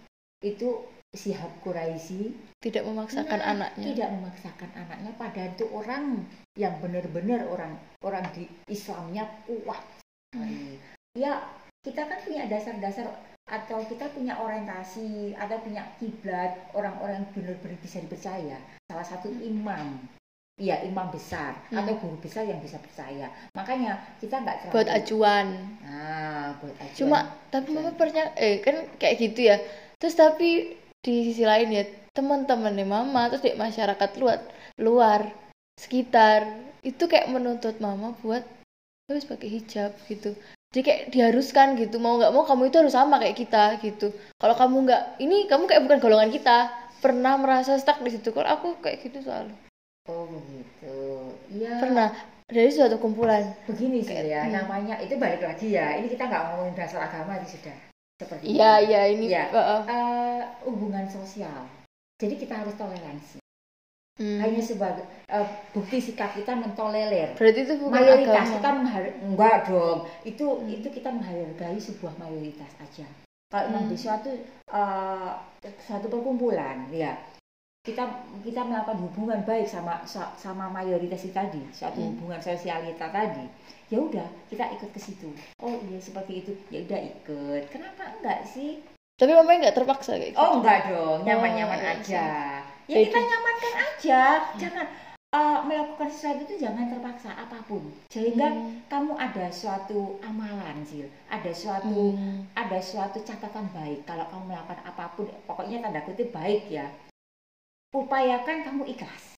itu 0.43 0.69
Sihab 1.13 1.53
Quraisy 1.61 2.33
tidak 2.57 2.83
memaksakan 2.83 3.37
Nah, 3.37 3.51
anaknya. 3.53 3.85
tidak 3.93 4.09
memaksakan 4.11 4.69
anaknya 4.73 5.11
padahal 5.13 5.49
itu 5.51 5.65
orang 5.69 6.03
yang 6.55 6.73
benar-benar 6.81 7.45
orang 7.45 7.73
orang 8.01 8.25
di 8.33 8.49
Islamnya 8.65 9.29
kuat 9.45 9.81
sekali. 10.27 10.81
ya 11.13 11.45
kita 11.79 12.01
kan 12.03 12.17
punya 12.19 12.49
dasar-dasar 12.49 13.05
atau 13.45 13.83
kita 13.85 14.09
punya 14.09 14.33
orientasi 14.35 15.35
atau 15.35 15.59
punya 15.59 15.85
kiblat 15.99 16.55
orang-orang 16.73 17.21
yang 17.21 17.29
benar-benar 17.31 17.77
bisa 17.77 18.01
dipercaya 18.01 18.57
salah 18.83 19.05
satu 19.05 19.29
imam 19.29 20.01
Iya 20.53 20.85
imam 20.85 21.09
besar 21.09 21.57
Hmm. 21.67 21.81
atau 21.81 21.97
guru 21.97 22.13
besar 22.21 22.45
yang 22.45 22.61
bisa 22.61 22.77
percaya 22.77 23.25
makanya 23.51 23.97
kita 24.17 24.37
nggak 24.37 24.57
terlalu 24.61 24.73
buat 24.73 24.89
acuan. 24.91 25.45
nah 25.81 26.53
buat 26.61 26.75
acuan 26.77 26.93
Cuma 26.95 27.19
tapi 27.49 27.69
mama 27.73 27.89
percaya 27.91 28.29
eh 28.33 28.61
kan 28.61 28.85
kayak 28.95 29.17
gitu 29.19 29.49
ya. 29.49 29.57
Terus 29.97 30.13
tapi 30.13 30.77
di 31.03 31.29
sisi 31.29 31.43
lain 31.43 31.69
ya 31.69 31.83
teman-temannya 32.15 32.87
mama 32.87 33.27
terus 33.27 33.43
di 33.43 33.51
masyarakat 33.53 34.09
luar 34.17 34.39
luar 34.79 35.21
sekitar 35.75 36.47
itu 36.81 37.03
kayak 37.05 37.27
menuntut 37.27 37.75
mama 37.77 38.15
buat 38.23 38.43
harus 39.07 39.27
pakai 39.27 39.49
hijab 39.51 39.91
gitu. 40.07 40.31
Jadi 40.73 40.81
kayak 40.81 41.03
diharuskan 41.13 41.75
gitu 41.77 41.99
mau 41.99 42.17
nggak 42.17 42.33
mau 42.33 42.47
kamu 42.47 42.71
itu 42.71 42.77
harus 42.81 42.95
sama 42.95 43.19
kayak 43.19 43.37
kita 43.37 43.77
gitu. 43.83 44.09
Kalau 44.39 44.55
kamu 44.55 44.75
nggak 44.89 45.03
ini 45.19 45.45
kamu 45.45 45.63
kayak 45.67 45.83
bukan 45.85 45.99
golongan 45.99 46.31
kita. 46.31 46.71
Pernah 47.03 47.35
merasa 47.35 47.75
stuck 47.75 47.99
di 47.99 48.15
situ. 48.15 48.31
Kalau 48.31 48.47
aku 48.47 48.79
kayak 48.79 49.03
gitu 49.03 49.19
soalnya. 49.21 49.53
oh 50.03 50.27
begitu 50.27 50.95
iya 51.47 51.79
Pernah 51.79 52.11
dari 52.43 52.67
suatu 52.67 52.99
kumpulan 52.99 53.55
begini 53.63 54.03
sih 54.03 54.11
Kayak- 54.11 54.27
ya 54.27 54.41
hmm. 54.43 54.51
namanya 54.51 54.95
itu 54.99 55.15
balik 55.15 55.39
lagi 55.39 55.71
ya 55.71 55.95
ini 55.95 56.11
kita 56.11 56.27
nggak 56.27 56.43
ngomongin 56.51 56.75
dasar 56.75 57.07
agama 57.07 57.39
ini 57.39 57.47
sudah 57.47 57.71
seperti 58.15 58.43
iya 58.49 58.71
iya 58.79 59.01
ini 59.09 59.25
Iya. 59.27 59.43
Heeh. 59.49 59.81
Eh, 59.85 60.41
hubungan 60.63 61.05
sosial 61.05 61.65
jadi 62.17 62.35
kita 62.37 62.53
harus 62.63 62.75
toleransi 62.75 63.41
Hmm. 64.13 64.37
hanya 64.37 64.61
sebagai 64.61 65.01
eh, 65.25 65.41
bukti 65.73 65.97
sikap 65.97 66.37
kita 66.37 66.53
mentolerir 66.53 67.33
berarti 67.33 67.65
itu 67.65 67.73
bukan 67.81 67.97
mayoritas 67.97 68.45
agama 68.45 68.53
kita 68.53 68.69
menghar- 68.71 69.15
enggak 69.25 69.57
dong 69.65 69.99
itu 70.21 70.45
Hmm. 70.45 70.69
itu 70.69 70.87
kita 70.87 71.09
menghargai 71.09 71.79
sebuah 71.81 72.13
mayoritas 72.15 72.69
aja 72.77 73.09
kalau 73.49 73.65
memang 73.67 73.89
Hmm. 73.89 73.91
di 73.91 73.97
suatu 73.97 74.29
eh, 74.69 75.31
suatu 75.81 76.07
perkumpulan 76.07 76.85
ya 76.93 77.17
kita 77.83 78.07
kita 78.47 78.63
melakukan 78.63 78.95
hubungan 78.95 79.43
baik 79.43 79.67
sama 79.67 79.99
sa- 80.07 80.31
sama 80.39 80.71
mayoritas 80.71 81.19
itu 81.19 81.35
tadi 81.35 81.59
suatu 81.75 81.99
Hmm. 81.99 82.15
hubungan 82.15 82.39
sosialita 82.39 83.11
tadi. 83.11 83.43
Ya 83.91 83.99
udah 83.99 84.23
kita 84.47 84.71
ikut 84.71 84.87
ke 84.95 84.99
situ. 85.03 85.27
Oh 85.59 85.75
iya 85.91 85.99
seperti 85.99 86.47
itu. 86.47 86.55
Ya 86.71 86.79
udah 86.79 86.95
ikut. 87.03 87.63
Kenapa 87.67 88.07
enggak 88.15 88.47
sih? 88.47 88.79
Tapi 89.19 89.35
mamanya 89.35 89.67
nggak 89.67 89.83
terpaksa 89.83 90.15
kayak 90.15 90.31
gitu? 90.31 90.39
Oh 90.39 90.63
enggak 90.63 90.79
dong. 90.87 91.27
Nyaman-nyaman 91.27 91.75
iya, 91.77 91.91
aja. 91.93 92.25
ya 92.87 92.95
Jadi- 92.95 93.05
kita 93.11 93.19
nyamankan 93.19 93.73
aja. 93.75 94.21
Jangan 94.55 94.87
eh, 95.33 95.59
melakukan 95.65 96.07
sesuatu 96.07 96.41
itu 96.45 96.55
jangan 96.61 96.85
terpaksa 96.87 97.35
apa 97.35 97.57
pun. 97.67 97.83
Sehingga 98.07 98.47
Hmm. 98.47 98.79
kamu 98.87 99.11
ada 99.17 99.51
suatu 99.51 100.23
amalan 100.23 100.87
sih 100.87 101.03
ada 101.27 101.51
suatu 101.51 102.15
Hmm. 102.15 102.47
ada 102.55 102.79
suatu 102.79 103.19
catatan 103.19 103.67
baik. 103.75 104.07
Kalau 104.07 104.23
kamu 104.31 104.43
melakukan 104.47 104.79
apa 104.87 105.11
pun 105.11 105.27
pokoknya 105.43 105.83
tanda 105.83 105.99
kutip 105.99 106.31
baik 106.31 106.71
ya 106.71 106.87
upayakan 107.93 108.57
kamu 108.65 108.83
ikhlas. 108.89 109.33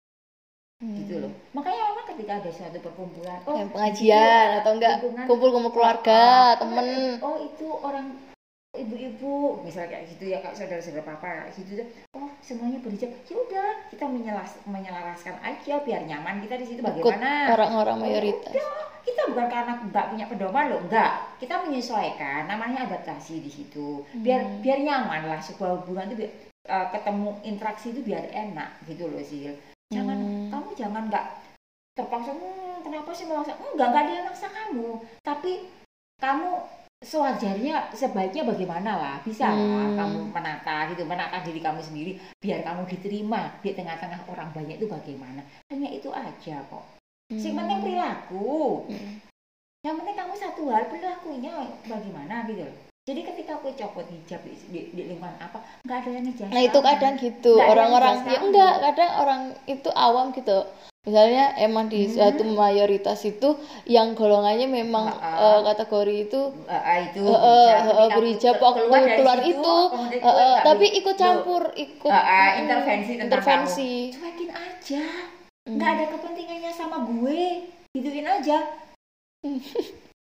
Hmm. 0.76 0.92
gitu 1.00 1.24
loh. 1.24 1.32
Makanya 1.56 1.96
memang 1.96 2.08
ketika 2.12 2.34
ada 2.44 2.52
suatu 2.52 2.78
perkumpulan 2.84 3.40
oh 3.48 3.56
Kayak 3.56 3.72
pengajian 3.72 4.48
itu 4.52 4.60
atau 4.60 4.72
enggak 4.76 4.96
kumpul-kumpul 5.24 5.72
keluarga 5.72 6.20
oh, 6.20 6.60
temen. 6.60 6.88
oh 7.24 7.38
itu 7.40 7.68
orang 7.80 8.06
ibu-ibu 8.76 9.64
misalnya 9.64 9.96
kayak 9.96 10.06
gitu 10.12 10.36
ya 10.36 10.44
kak 10.44 10.52
saudara-saudara 10.52 11.08
papa 11.08 11.48
kayak 11.48 11.56
gitu 11.64 11.84
oh 12.20 12.28
semuanya 12.44 12.84
berhijab. 12.84 13.08
Ya 13.08 13.36
udah 13.40 13.70
kita 13.88 14.04
menyelas 14.04 14.52
menyelaraskan 14.68 15.40
aja 15.40 15.80
biar 15.80 16.02
nyaman 16.12 16.44
kita 16.44 16.60
di 16.60 16.66
situ 16.68 16.84
bagaimana? 16.84 17.56
orang-orang 17.56 17.98
mayoritas. 18.04 18.52
Udah, 18.52 18.68
kita 19.08 19.22
bukan 19.32 19.48
karena 19.48 19.74
nggak 19.80 20.06
punya 20.12 20.26
pedoman 20.28 20.66
loh 20.76 20.80
enggak. 20.84 21.12
Kita 21.40 21.64
menyesuaikan 21.64 22.52
namanya 22.52 22.84
adaptasi 22.84 23.40
di 23.40 23.48
situ. 23.48 24.04
Biar 24.12 24.44
Hmm. 24.44 24.60
biar 24.60 24.84
nyaman 24.84 25.24
lah 25.24 25.40
sebuah 25.40 25.88
hubungan 25.88 26.12
itu 26.12 26.28
biar, 26.28 26.32
eh, 26.66 26.88
ketemu 26.92 27.30
interaksi 27.46 27.94
itu 27.94 28.02
biar 28.02 28.26
enak 28.30 28.84
gitu 28.90 29.06
loh 29.08 29.22
sih 29.22 29.54
jangan 29.94 30.18
Hmm. 30.18 30.50
kamu 30.50 30.70
jangan 30.74 31.04
nggak 31.08 31.26
terpaksa 31.96 32.34
hmm, 32.36 32.84
kenapa 32.84 33.10
sih 33.16 33.24
memaksa? 33.24 33.56
Enggak 33.56 33.88
enggak 33.88 34.04
ada 34.04 34.12
yang 34.12 34.28
maksa 34.28 34.48
kamu. 34.52 34.90
Tapi 35.24 35.52
kamu 36.20 36.50
sewajarnya 37.06 37.76
sebaiknya 37.96 38.44
bagaimana 38.44 38.92
lah? 38.98 39.16
Bisa 39.24 39.48
lah 39.48 39.88
Hmm. 39.94 39.96
kamu 39.96 40.20
menata 40.34 40.90
gitu 40.92 41.06
menata 41.06 41.40
diri 41.46 41.62
kamu 41.64 41.80
sendiri 41.80 42.12
biar 42.44 42.66
kamu 42.66 42.84
diterima 42.90 43.62
di 43.64 43.72
tengah-tengah 43.72 44.28
orang 44.28 44.50
banyak 44.52 44.76
itu 44.82 44.90
bagaimana? 44.90 45.40
Hanya 45.72 45.90
itu 45.94 46.10
aja 46.12 46.56
kok. 46.68 46.86
Sing 47.32 47.54
penting 47.56 47.80
perilaku. 47.82 48.86
Hmm. 48.92 49.22
yang 49.86 50.02
penting 50.02 50.18
kamu 50.18 50.34
satu 50.34 50.66
hal 50.74 50.90
perilakunya 50.90 51.54
bagaimana 51.86 52.42
gitu 52.50 52.66
loh 52.66 52.85
jadi 53.06 53.22
ketika 53.22 53.62
aku 53.62 53.70
copot 53.78 54.02
hijab 54.10 54.42
di, 54.42 54.58
di, 54.66 54.80
di 54.90 55.02
lingkungan 55.06 55.38
apa 55.38 55.62
nggak 55.86 55.98
ada 56.02 56.10
yang 56.10 56.24
ngejudge 56.26 56.50
Nah 56.50 56.62
itu 56.64 56.80
kadang 56.82 57.14
gitu. 57.16 57.54
Orang-orang 57.56 58.18
ya 58.26 58.40
enggak 58.42 58.74
kadang 58.82 59.12
orang 59.16 59.42
itu 59.66 59.90
awam 59.94 60.34
gitu. 60.34 60.66
Misalnya 61.06 61.54
emang 61.56 61.86
di 61.86 62.02
Hmm. 62.02 62.14
suatu 62.18 62.42
mayoritas 62.44 63.22
itu 63.24 63.62
yang 63.86 64.18
golongannya 64.18 64.66
memang 64.66 65.06
Ah, 65.14 65.38
eh, 65.38 65.60
kategori 65.70 66.16
itu 66.26 66.42
eh, 66.66 66.98
itu 67.06 67.22
berhijab. 67.22 67.46
eh, 67.46 67.78
Ketika 67.86 68.16
berhijab 68.18 68.56
waktu 68.58 68.82
dari 68.90 69.14
keluar 69.14 69.38
situ, 69.38 69.54
itu. 69.54 69.76
eh, 70.18 70.34
nggak 70.34 70.64
tapi 70.66 70.86
ikut 70.98 71.16
campur 71.16 71.64
ikut 71.78 72.10
eh, 72.10 72.26
mm, 72.26 72.54
intervensi 72.58 73.12
tentang 73.14 73.26
intervensi. 73.30 73.94
kamu. 74.10 74.18
Cuekin 74.18 74.50
aja. 74.52 75.04
Hmm. 75.62 75.74
nggak 75.78 75.90
ada 75.94 76.06
kepentingannya 76.10 76.72
sama 76.74 76.98
gue. 77.06 77.70
Gituin 77.94 78.26
aja. 78.26 78.58
Hmm. 79.46 79.62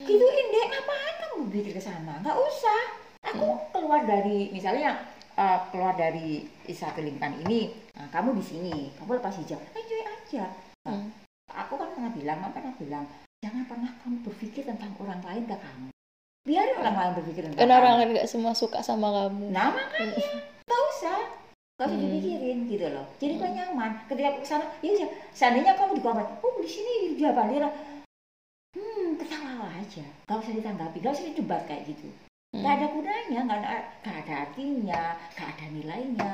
gituin 0.00 0.46
deh 0.52 0.64
ngapain 0.68 1.14
kamu 1.18 1.34
berpikir 1.48 1.72
ke 1.72 1.82
sana 1.82 2.20
nggak 2.20 2.36
usah 2.36 2.80
aku 3.24 3.46
Hmm. 3.48 3.60
keluar 3.72 4.02
dari 4.04 4.52
misalnya 4.52 5.00
eh, 5.32 5.58
keluar 5.72 5.96
dari 5.96 6.44
satu 6.66 7.00
lingkungan 7.00 7.40
ini 7.48 7.72
nah, 7.96 8.08
kamu 8.12 8.36
di 8.36 8.44
sini 8.44 8.74
kamu 8.94 9.16
lepas 9.16 9.36
hijab 9.36 9.60
enjoy 9.72 10.02
aja 10.04 10.44
Nah, 10.84 10.92
Hmm. 10.92 11.08
aku 11.48 11.74
kan 11.74 11.88
pernah 11.90 12.12
bilang 12.12 12.38
mama 12.38 12.52
pernah 12.52 12.74
bilang 12.76 13.04
jangan 13.40 13.64
pernah 13.64 13.90
kamu 13.98 14.16
berpikir 14.22 14.62
tentang 14.62 14.92
orang 15.00 15.18
lain 15.24 15.44
ke 15.44 15.56
kamu 15.56 15.88
biarin 16.46 16.76
orang 16.78 16.94
lain 16.94 17.12
berpikir 17.16 17.42
tentang 17.42 17.58
karena 17.58 17.74
orang 17.80 17.94
lain 17.98 18.08
nggak 18.14 18.28
semua 18.28 18.52
suka 18.52 18.78
sama 18.80 19.08
kamu 19.10 19.50
Nah 19.50 19.72
makanya 19.72 20.28
nggak 20.62 20.82
usah, 20.92 21.18
nggak 21.74 21.86
usah 21.88 21.96
Hmm. 21.96 22.04
dipikirin 22.08 22.58
gitu 22.66 22.86
loh. 22.88 23.06
Jadi 23.18 23.32
kau 23.36 23.46
nyaman. 23.46 23.90
Ketika 24.08 24.28
aku 24.32 24.40
ke 24.42 24.48
sana, 24.48 24.64
ya 24.80 24.90
udah. 24.90 25.10
Seandainya 25.30 25.76
kamu 25.76 25.92
di 25.94 26.02
kamar, 26.02 26.24
oh 26.40 26.56
di 26.56 26.66
sini 26.66 26.94
dia 27.14 27.30
bandera, 27.30 27.68
hmm 28.76 29.16
ketawa 29.16 29.72
aja. 29.80 30.04
Gak 30.28 30.38
usah 30.44 30.52
ditanggapi, 30.52 31.00
gak 31.00 31.16
usah 31.16 31.26
didebat 31.32 31.64
kayak 31.64 31.88
gitu. 31.88 32.12
Hmm. 32.52 32.60
Gak 32.60 32.74
ada 32.76 32.86
gunanya, 32.92 33.40
gak 33.48 33.58
ada, 33.64 33.68
gak 34.04 34.16
ada 34.22 34.34
artinya, 34.44 35.02
gak 35.32 35.48
ada 35.56 35.64
nilainya. 35.72 36.32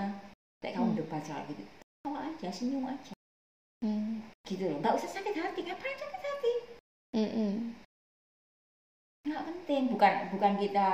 Kayak 0.59 0.75
kamu 0.79 0.91
Hmm. 0.91 0.99
debat 0.99 1.23
soal 1.23 1.43
gitu, 1.47 1.63
ketawa 1.63 2.19
aja, 2.27 2.49
senyum 2.51 2.85
aja, 2.91 3.15
Hmm. 3.83 4.27
gitu 4.47 4.65
loh. 4.67 4.79
Gak 4.83 4.95
usah 4.99 5.11
sakit 5.11 5.35
hati, 5.39 5.61
ngapain 5.63 5.97
sakit 5.99 6.23
hati? 6.23 6.55
Mm-mm. 7.13 7.55
Nggak 9.23 9.45
penting, 9.47 9.83
bukan 9.95 10.13
bukan 10.35 10.53
kita 10.59 10.89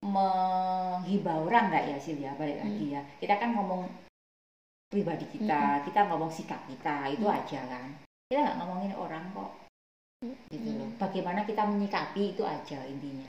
menghibah 0.00 1.36
orang 1.44 1.68
nggak 1.68 1.84
ya 1.92 1.96
Silvia 2.00 2.32
balik 2.40 2.56
Hmm. 2.60 2.72
lagi 2.72 2.86
ya 2.96 3.02
kita 3.20 3.36
kan 3.36 3.52
ngomong 3.52 3.84
pribadi 4.88 5.28
kita 5.28 5.84
kita 5.84 6.08
ngomong 6.08 6.32
sikap 6.32 6.56
kita 6.64 7.12
itu 7.12 7.28
Hmm. 7.28 7.36
aja 7.36 7.60
kan 7.68 7.88
kita 8.32 8.40
nggak 8.40 8.58
ngomongin 8.64 8.96
orang 8.96 9.24
kok 9.36 9.52
gitu 10.52 10.68
loh. 10.76 10.88
Bagaimana 11.00 11.48
kita 11.48 11.64
menyikapi 11.64 12.36
itu 12.36 12.42
aja 12.44 12.78
intinya. 12.84 13.24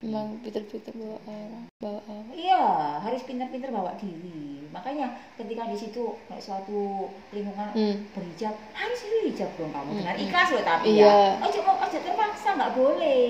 Emang 0.00 0.40
pinter-pinter 0.40 0.96
bawa 0.96 1.18
orang 1.28 1.68
bawa 1.76 2.00
orang 2.08 2.28
iya 2.32 2.64
harus 3.04 3.20
pintar-pintar 3.22 3.68
bawa 3.68 3.92
diri. 4.00 4.64
Makanya 4.72 5.12
ketika 5.36 5.68
di 5.68 5.76
situ 5.76 6.16
kayak 6.26 6.40
suatu 6.40 7.06
lingkungan 7.30 7.68
Hmm. 7.76 8.08
berhijab 8.16 8.56
harus 8.72 9.00
berhijab 9.04 9.50
dong 9.60 9.70
kamu. 9.70 10.00
Dengan 10.00 10.16
Hmm. 10.16 10.24
ikhlas 10.24 10.48
loh 10.56 10.64
tapi 10.64 10.86
Iya. 10.96 11.04
ya. 11.38 11.44
Ojo 11.44 11.58
mau 11.62 11.76
ojo 11.78 11.98
terpaksa 12.00 12.48
nggak 12.56 12.74
boleh. 12.74 13.26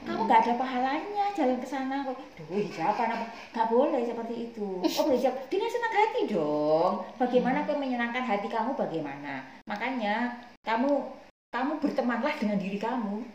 Kamu 0.00 0.22
nggak 0.24 0.40
ada 0.46 0.52
pahalanya 0.56 1.24
jalan 1.36 1.58
ke 1.60 1.66
sana 1.66 2.06
kok. 2.06 2.16
Duh 2.38 2.56
hijaban 2.56 3.10
apa 3.10 3.26
nggak 3.52 3.68
boleh 3.68 4.00
seperti 4.06 4.34
itu. 4.48 4.68
Oh 4.80 5.04
berhijab? 5.04 5.34
Dengan 5.50 5.68
senang 5.68 5.92
hati 5.92 6.20
dong. 6.30 6.92
Bagaimana 7.18 7.66
kau 7.66 7.76
menyenangkan 7.76 8.22
hati 8.22 8.46
kamu 8.46 8.78
bagaimana? 8.78 9.42
Makanya 9.66 10.38
kamu 10.62 11.02
kamu 11.50 11.82
bertemanlah 11.82 12.34
dengan 12.38 12.58
diri 12.58 12.78
kamu 12.78 13.26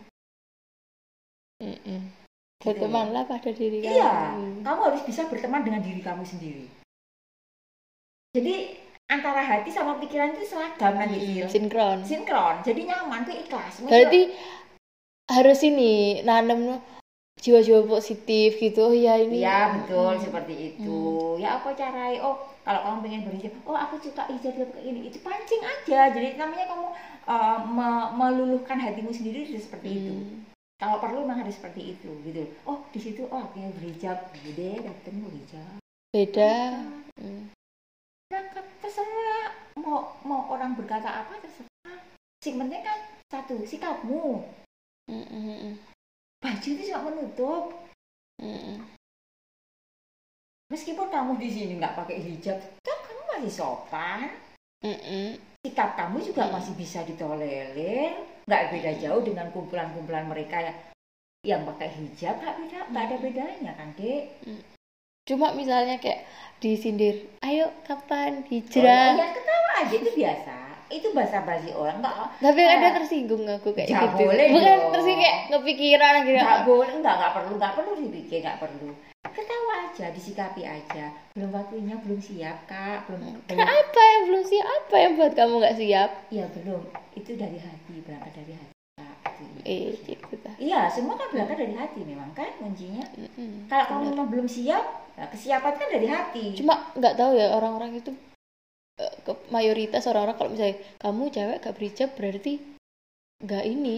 Mm-mm. 1.63 1.99
Gitu. 2.59 2.63
bertemanlah 2.71 3.23
pada 3.27 3.51
diri 3.51 3.83
Iya, 3.83 4.35
kamu 4.35 4.63
kamu 4.63 4.79
harus 4.91 5.01
bisa 5.03 5.27
berteman 5.27 5.61
dengan 5.63 5.81
diri 5.83 6.01
kamu 6.03 6.23
sendiri. 6.23 6.65
Jadi 8.35 8.55
antara 9.07 9.39
hati 9.43 9.69
sama 9.71 9.95
pikiran 10.01 10.35
itu 10.35 10.47
seragam 10.49 10.95
Mm-mm. 10.97 11.15
Sil. 11.19 11.47
sinkron 11.51 11.99
sinkron. 12.03 12.55
Jadi 12.63 12.81
nyaman, 12.87 13.23
tuh 13.27 13.35
ikhlas. 13.35 13.83
berarti 13.83 14.31
harus 15.31 15.59
ini 15.63 16.21
nanam 16.23 16.79
jiwa-jiwa 17.45 17.85
positif 17.85 18.57
gitu 18.57 18.89
ya 18.97 19.21
ini 19.21 19.45
Iya 19.45 19.77
betul 19.77 20.17
Hmm. 20.17 20.23
seperti 20.25 20.53
itu. 20.73 20.97
Ya 21.37 21.61
apa 21.61 21.77
caranya? 21.77 22.17
Oh 22.25 22.41
kalau 22.65 22.81
kamu 22.81 22.97
pengen 23.05 23.21
berhijab, 23.29 23.53
oh 23.69 23.77
aku 23.77 24.01
suka 24.01 24.25
hijab 24.25 24.57
kayak 24.57 24.81
ini, 24.81 25.13
itu 25.13 25.21
pancing 25.21 25.61
aja. 25.61 26.09
Jadi 26.09 26.41
namanya 26.41 26.65
kamu 26.65 26.87
uh, 27.29 27.57
me- 27.69 28.09
meluluhkan 28.17 28.81
hatimu 28.81 29.13
sendiri 29.13 29.45
sudah 29.45 29.61
seperti 29.61 29.89
itu. 30.01 30.13
Hmm. 30.17 30.41
Kalau 30.81 30.97
perlu 30.97 31.21
memang 31.23 31.45
harus 31.45 31.53
seperti 31.55 31.93
itu 31.93 32.09
gitu. 32.25 32.49
Oh 32.65 32.81
di 32.89 32.97
situ 32.97 33.29
oh 33.29 33.45
aku 33.45 33.61
yang 33.61 33.71
berhijab, 33.77 34.17
gede 34.41 34.81
datang 34.81 35.15
berhijab. 35.21 35.77
beda 36.09 36.81
Hmm. 37.21 37.53
Berangkat 38.27 38.65
terserah 38.81 39.53
mau 39.77 40.17
mau 40.25 40.49
orang 40.49 40.73
berkata 40.73 41.21
apa 41.21 41.37
terserah. 41.39 42.01
Sing 42.41 42.57
penting 42.57 42.81
kan 42.81 42.99
satu 43.29 43.61
sikapmu. 43.61 44.41
Mm-mm. 45.05 45.77
Baju 46.43 46.67
itu 46.67 46.81
cuma 46.91 47.11
menutup. 47.11 47.63
Mm-mm. 48.41 48.83
Meskipun 50.73 51.07
kamu 51.13 51.37
di 51.37 51.47
sini 51.51 51.73
nggak 51.77 51.95
pakai 51.95 52.17
hijab, 52.19 52.57
kan 52.81 52.97
kamu 53.05 53.21
masih 53.31 53.53
sopan. 53.53 54.29
Mm-mm. 54.85 55.39
sikap 55.65 55.97
kamu 55.97 56.21
juga 56.21 56.45
Hmm. 56.45 56.61
masih 56.61 56.77
bisa 56.77 57.01
ditolerir 57.01 58.13
nggak 58.45 58.63
beda 58.69 58.91
jauh 59.01 59.25
dengan 59.25 59.49
kumpulan-kumpulan 59.49 60.29
mereka 60.29 60.61
yang 60.61 60.77
yang 61.41 61.61
pakai 61.65 61.89
hijab 61.89 62.37
nggak 62.37 62.53
beda 62.61 62.79
nggak 62.93 63.03
ada 63.09 63.15
Hmm. 63.17 63.25
bedanya 63.25 63.71
kan 63.73 63.89
dek 63.97 64.29
cuma 65.25 65.57
misalnya 65.57 65.97
kayak 65.97 66.29
disindir 66.61 67.25
ayo 67.41 67.73
kapan 67.81 68.45
oh, 68.45 68.45
hijrah 68.45 69.17
ya 69.17 69.27
ketawa 69.33 69.71
aja 69.81 69.95
itu 69.97 70.11
biasa 70.13 70.57
itu 70.87 71.07
bahasa 71.11 71.41
basi 71.41 71.73
orang 71.73 71.97
nggak 71.97 72.15
tapi 72.37 72.61
Kayak- 72.61 72.77
ada 72.77 72.89
tersinggung 72.97 73.43
aku 73.43 73.69
kayak 73.73 73.89
Nggak 73.89 74.03
gitu. 74.05 74.17
boleh 74.21 74.45
bukan 74.53 74.65
dong. 74.77 74.91
tersinggung 74.93 75.23
kayak 75.23 75.39
kepikiran 75.49 76.13
akhirnya 76.15 76.43
nggak 76.43 76.63
boleh 76.63 76.93
nggak 76.95 77.15
nggak 77.15 77.33
perlu 77.33 77.53
nggak 77.55 77.73
perlu 77.73 77.91
dipikir 77.99 78.39
nggak 78.41 78.59
perlu. 78.59 78.89
Ketawa 79.25 79.73
aja 79.83 80.05
disikapi 80.13 80.61
aja. 80.63 81.05
Belum 81.33 81.51
waktunya 81.51 81.95
belum 81.97 82.19
siap 82.19 82.57
kak. 82.65 83.09
Belum 83.09 83.19
belum 83.25 83.41
kenapa 83.43 83.99
yang 83.99 84.21
belum 84.29 84.43
siap? 84.45 84.65
Apa 84.65 84.95
yang 84.95 85.11
buat 85.17 85.33
kamu 85.33 85.53
nggak 85.59 85.75
siap? 85.75 86.09
Ya 86.29 86.45
belum. 86.47 86.81
Itu 87.17 87.31
dari 87.33 87.57
hati 87.57 87.95
berangkat 87.99 88.31
dari 88.37 88.53
hati 88.55 88.73
eh 89.65 89.97
gitu 89.97 90.37
iya 90.55 90.87
semua 90.87 91.17
kan 91.17 91.27
berangkat 91.27 91.57
dari 91.59 91.75
hati 91.75 92.05
memang 92.05 92.31
kan 92.31 92.47
kuncinya. 92.55 93.03
Mm-mm. 93.17 93.67
kalau 93.67 93.83
kamu 93.83 94.01
memang 94.15 94.27
belum 94.31 94.47
siap 94.47 94.83
nah, 95.17 95.27
kesiapan 95.27 95.73
kan 95.75 95.87
dari 95.91 96.07
hati. 96.07 96.45
Cuma 96.55 96.93
nggak 96.95 97.17
tahu 97.17 97.35
ya 97.35 97.51
orang-orang 97.51 97.97
itu 97.97 98.13
ke 99.25 99.33
mayoritas 99.49 100.05
orang-orang 100.05 100.37
kalau 100.37 100.51
misalnya 100.53 100.77
kamu 100.95 101.23
cewek 101.27 101.57
gak 101.59 101.75
berhijab 101.75 102.09
berarti 102.13 102.53
nggak 103.35 103.65
ini 103.65 103.97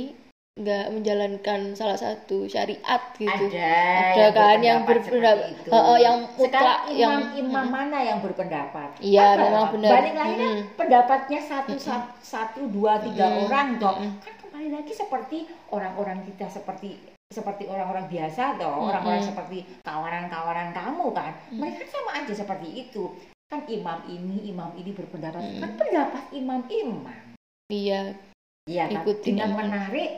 nggak 0.57 0.89
menjalankan 0.89 1.77
salah 1.77 1.93
satu 1.93 2.49
syariat 2.49 2.97
gitu. 3.13 3.29
Ada 3.29 3.77
Ada 4.09 4.25
kan 4.33 4.57
yang 4.57 4.81
berpendapat- 4.81 5.69
eh, 5.69 5.69
eh, 5.69 5.97
yang 6.01 6.17
Sekarang 6.25 6.33
mutlak, 6.33 6.79
imam 6.89 6.97
yang- 6.97 7.25
imam 7.37 7.67
mana 7.69 7.97
yang 8.01 8.19
berpendapat? 8.25 8.89
Iya, 8.97 9.37
memang 9.37 9.77
benar. 9.77 9.91
balik 9.93 10.15
lagi 10.17 10.33
kan 10.33 10.55
pendapatnya 10.73 11.39
satu 11.39 11.77
satu, 11.77 12.09
satu 12.17 12.61
dua 12.73 12.97
tiga 12.97 13.29
Mm-mm. 13.29 13.45
orang 13.45 13.67
toh. 13.77 14.01
Mm-mm. 14.01 14.17
kan 14.17 14.33
kembali 14.41 14.69
lagi 14.73 14.93
seperti 14.97 15.37
orang-orang 15.69 16.25
kita 16.25 16.49
seperti 16.49 16.97
seperti 17.29 17.69
orang-orang 17.69 18.09
biasa 18.09 18.57
toh. 18.57 18.89
Orang-orang 18.89 19.21
seperti 19.21 19.57
kawanan-kawanan 19.85 20.73
kamu 20.73 21.05
kan. 21.13 21.37
Mm. 21.53 21.61
mereka 21.61 21.85
sama 21.85 22.17
aja 22.17 22.33
seperti 22.33 22.67
itu 22.81 23.13
kan 23.47 23.63
imam 23.67 23.99
ini 24.11 24.51
imam 24.51 24.75
ini 24.75 24.91
berpendapat. 24.91 25.39
Mm. 25.39 25.59
kan 25.63 25.71
pendapat 25.79 26.23
imam-imam 26.35 27.19
iya. 27.71 28.15
Iya 28.67 28.91
kan? 28.91 29.07
Ikutin 29.07 29.39
dengan 29.39 29.51
menarik 29.55 30.11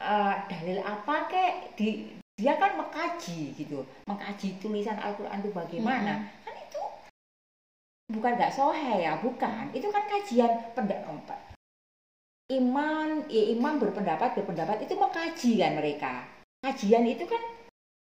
eh, 0.00 0.34
dalil 0.48 0.80
apa 0.80 1.28
kek? 1.28 1.76
Di 1.76 2.08
dia 2.34 2.56
kan 2.56 2.80
mengkaji 2.80 3.52
gitu. 3.54 3.84
Mengkaji 4.08 4.56
tulisan 4.58 4.96
Al-Quran 4.96 5.44
itu 5.44 5.52
bagaimana? 5.52 6.32
Kan 6.42 6.56
itu 6.56 6.82
bukan 8.08 8.40
nggak 8.40 8.56
sohe 8.56 9.04
ya 9.04 9.20
bukan. 9.20 9.68
Itu 9.76 9.92
kan 9.92 10.08
kajian 10.08 10.72
pendapat 10.72 11.36
iman 12.52 13.24
ya 13.32 13.56
iman 13.56 13.80
berpendapat 13.80 14.36
berpendapat 14.36 14.84
itu 14.84 14.96
mengkaji 14.96 15.52
kan 15.60 15.72
mereka. 15.76 16.12
Kajian 16.64 17.04
itu 17.04 17.24
kan 17.28 17.40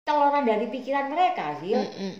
teloran 0.05 0.45
dari 0.45 0.69
pikiran 0.69 1.09
mereka 1.09 1.57
sih 1.63 1.73
Mm-mm. 1.73 2.13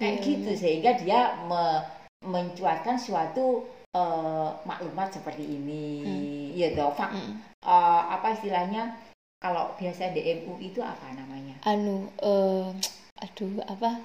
Kayak 0.00 0.16
Iya, 0.16 0.24
gitu 0.24 0.50
sehingga 0.56 0.90
dia 0.96 1.20
me- 1.44 1.84
mencuatkan 2.24 2.96
suatu 2.96 3.68
eh, 3.90 4.48
maklumat 4.64 5.12
seperti 5.12 5.44
ini. 5.44 5.86
Ya 6.56 6.72
toh 6.72 6.90
fak? 6.94 7.10
Mm. 7.12 7.34
eh, 7.60 8.02
apa 8.08 8.32
istilahnya? 8.32 8.96
Kalau 9.40 9.72
biasa 9.76 10.12
di 10.12 10.20
MUI 10.40 10.72
itu 10.72 10.80
apa 10.80 11.10
namanya? 11.12 11.56
Anu 11.64 12.08
eh 12.20 12.68
aduh 13.20 13.60
apa? 13.66 14.00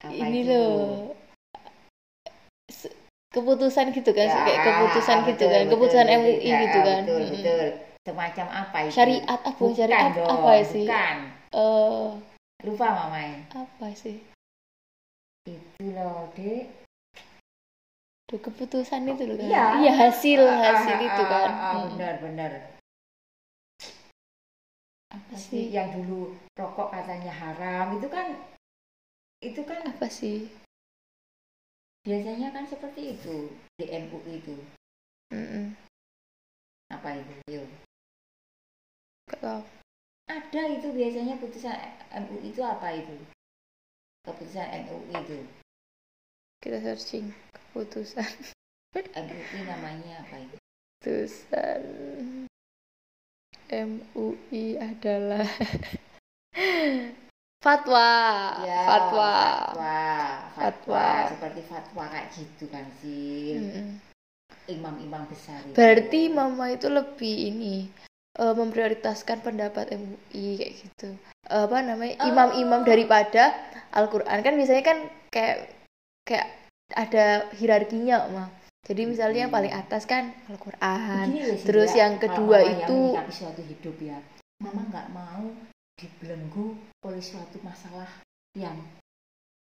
Apa 0.00 0.24
ini 0.24 0.42
itu? 0.42 0.50
loh. 0.50 1.14
Keputusan 3.30 3.94
gitu 3.94 4.10
kan 4.10 4.26
Ya, 4.26 4.42
kayak 4.42 4.60
keputusan 4.66 5.16
ah, 5.22 5.26
gitu 5.30 5.44
betul, 5.46 5.50
kan 5.54 5.60
betul, 5.62 5.70
keputusan 5.70 6.06
betul. 6.06 6.18
MUI 6.26 6.48
Ya, 6.50 6.58
gitu 6.66 6.78
kan. 6.82 7.02
betul 7.06 7.20
Mm-mm. 7.22 7.30
betul. 7.30 7.66
Semacam 8.00 8.46
apa 8.50 8.78
itu? 8.88 8.92
Syariat 8.96 9.22
apa 9.28 9.48
bukan 9.54 9.76
syariat? 9.76 10.10
Dong, 10.16 10.26
apa 10.26 10.50
sih? 10.66 10.86
bukan. 10.88 11.16
Eh 11.50 12.10
lupa 12.60 12.86
mamai 12.92 13.28
apa 13.56 13.86
sih 13.96 14.20
itu 15.80 15.96
loh 15.96 16.28
dek 16.36 16.68
Duh, 18.28 18.36
keputusan 18.36 19.08
itu 19.08 19.24
loh 19.24 19.36
kan? 19.40 19.48
Iya. 19.48 19.64
iya 19.80 19.92
hasil 19.96 20.44
Ah, 20.44 20.60
hasil 20.60 20.96
ah, 21.00 21.06
itu 21.08 21.22
ah, 21.24 21.30
kan. 21.32 21.48
ah, 21.50 21.72
Mm. 21.72 21.84
benar 21.96 22.14
benar. 22.20 22.52
Apa 25.08 25.34
sih 25.34 25.66
sih? 25.66 25.72
yang 25.72 25.88
dulu 25.90 26.36
rokok 26.54 26.92
katanya 26.92 27.32
haram 27.32 27.96
itu 27.96 28.06
kan 28.12 28.36
itu 29.40 29.60
kan 29.64 29.80
apa 29.88 30.06
sih? 30.12 30.52
Biasanya 32.04 32.52
kan 32.52 32.68
seperti 32.68 33.16
itu 33.16 33.48
di 33.80 33.88
MUI 33.88 34.44
itu. 34.44 34.54
Mm-mm. 35.32 35.72
apa 36.92 37.16
itu? 37.16 37.34
Yuk 37.48 37.66
tahu. 39.40 39.64
ada 40.28 40.62
itu 40.68 40.92
biasanya 40.92 41.40
putusan 41.40 41.72
MUI 42.12 42.52
itu 42.52 42.60
apa 42.60 42.92
itu? 42.92 43.16
Keputusan 44.22 44.86
MUI 44.86 45.16
itu 45.24 45.40
kita 46.60 46.78
searching 46.84 47.32
keputusan 47.52 48.28
MUI 48.96 49.58
namanya 49.64 50.24
apa 50.24 50.36
itu 50.44 50.56
keputusan 51.00 51.80
MUI 53.70 54.64
adalah 54.82 55.46
fatwa. 57.64 58.10
Ya, 58.66 58.80
fatwa. 58.88 59.32
fatwa. 59.38 59.98
Fatwa. 60.58 60.58
Fatwa. 60.58 61.06
seperti 61.30 61.60
fatwa 61.68 62.04
kayak 62.10 62.28
gitu 62.34 62.64
kan 62.72 62.84
sih 62.98 63.60
imam-imam 64.70 65.26
besar 65.26 65.58
itu. 65.66 65.74
berarti 65.74 66.30
mama 66.30 66.70
itu 66.70 66.86
lebih 66.86 67.34
ini 67.54 67.90
eh, 68.38 68.54
memprioritaskan 68.54 69.42
pendapat 69.42 69.94
MUI 69.94 70.46
kayak 70.58 70.72
gitu. 70.82 71.08
Eh, 71.50 71.62
apa 71.66 71.76
namanya? 71.82 72.14
Oh. 72.22 72.30
imam-imam 72.30 72.86
daripada 72.86 73.54
Al-Quran. 73.94 74.38
Kan 74.42 74.54
biasanya 74.54 74.84
kan 74.86 74.98
kayak 75.34 75.70
kayak 76.30 76.46
ada 76.94 77.50
hierarkinya 77.58 78.30
mah 78.30 78.48
jadi 78.86 79.02
misalnya 79.02 79.50
yang 79.50 79.54
paling 79.54 79.74
atas 79.74 80.06
kan 80.06 80.30
Al-Quran 80.46 81.26
terus 81.66 81.90
Ya, 81.92 82.06
yang 82.06 82.22
kedua 82.22 82.62
orang 82.62 82.70
yang 82.70 82.80
itu 82.86 82.98
menyikapi 83.10 83.32
suatu 83.34 83.62
hidup 83.66 83.96
ya 83.98 84.18
mama 84.62 84.86
nggak 84.86 85.08
mau 85.10 85.50
dibelenggu 85.98 86.78
oleh 87.02 87.18
suatu 87.18 87.58
masalah 87.60 88.06
yang 88.54 88.78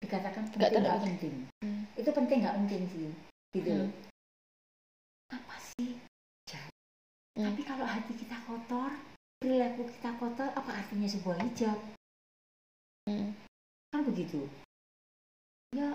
dikatakan 0.00 0.48
penting 0.48 0.60
nggak 0.60 0.72
terlalu. 0.76 1.04
penting 1.08 1.34
Hmm. 1.60 1.82
itu 1.96 2.10
penting 2.12 2.36
nggak 2.44 2.56
penting 2.60 2.82
sih 2.88 3.08
gitu 3.52 3.70
Hmm. 3.72 3.90
apa 5.32 5.56
sih 5.74 5.96
Hijab. 5.96 6.68
Hmm. 7.36 7.44
tapi 7.48 7.62
kalau 7.64 7.86
hati 7.88 8.12
kita 8.16 8.36
kotor 8.44 8.92
perilaku 9.40 9.82
kita 9.96 10.10
kotor 10.16 10.48
apa 10.52 10.70
artinya 10.76 11.08
sebuah 11.08 11.36
hijab 11.40 11.78
Hmm. 13.08 13.32
kan 13.90 14.00
begitu 14.04 14.44
ya 15.72 15.92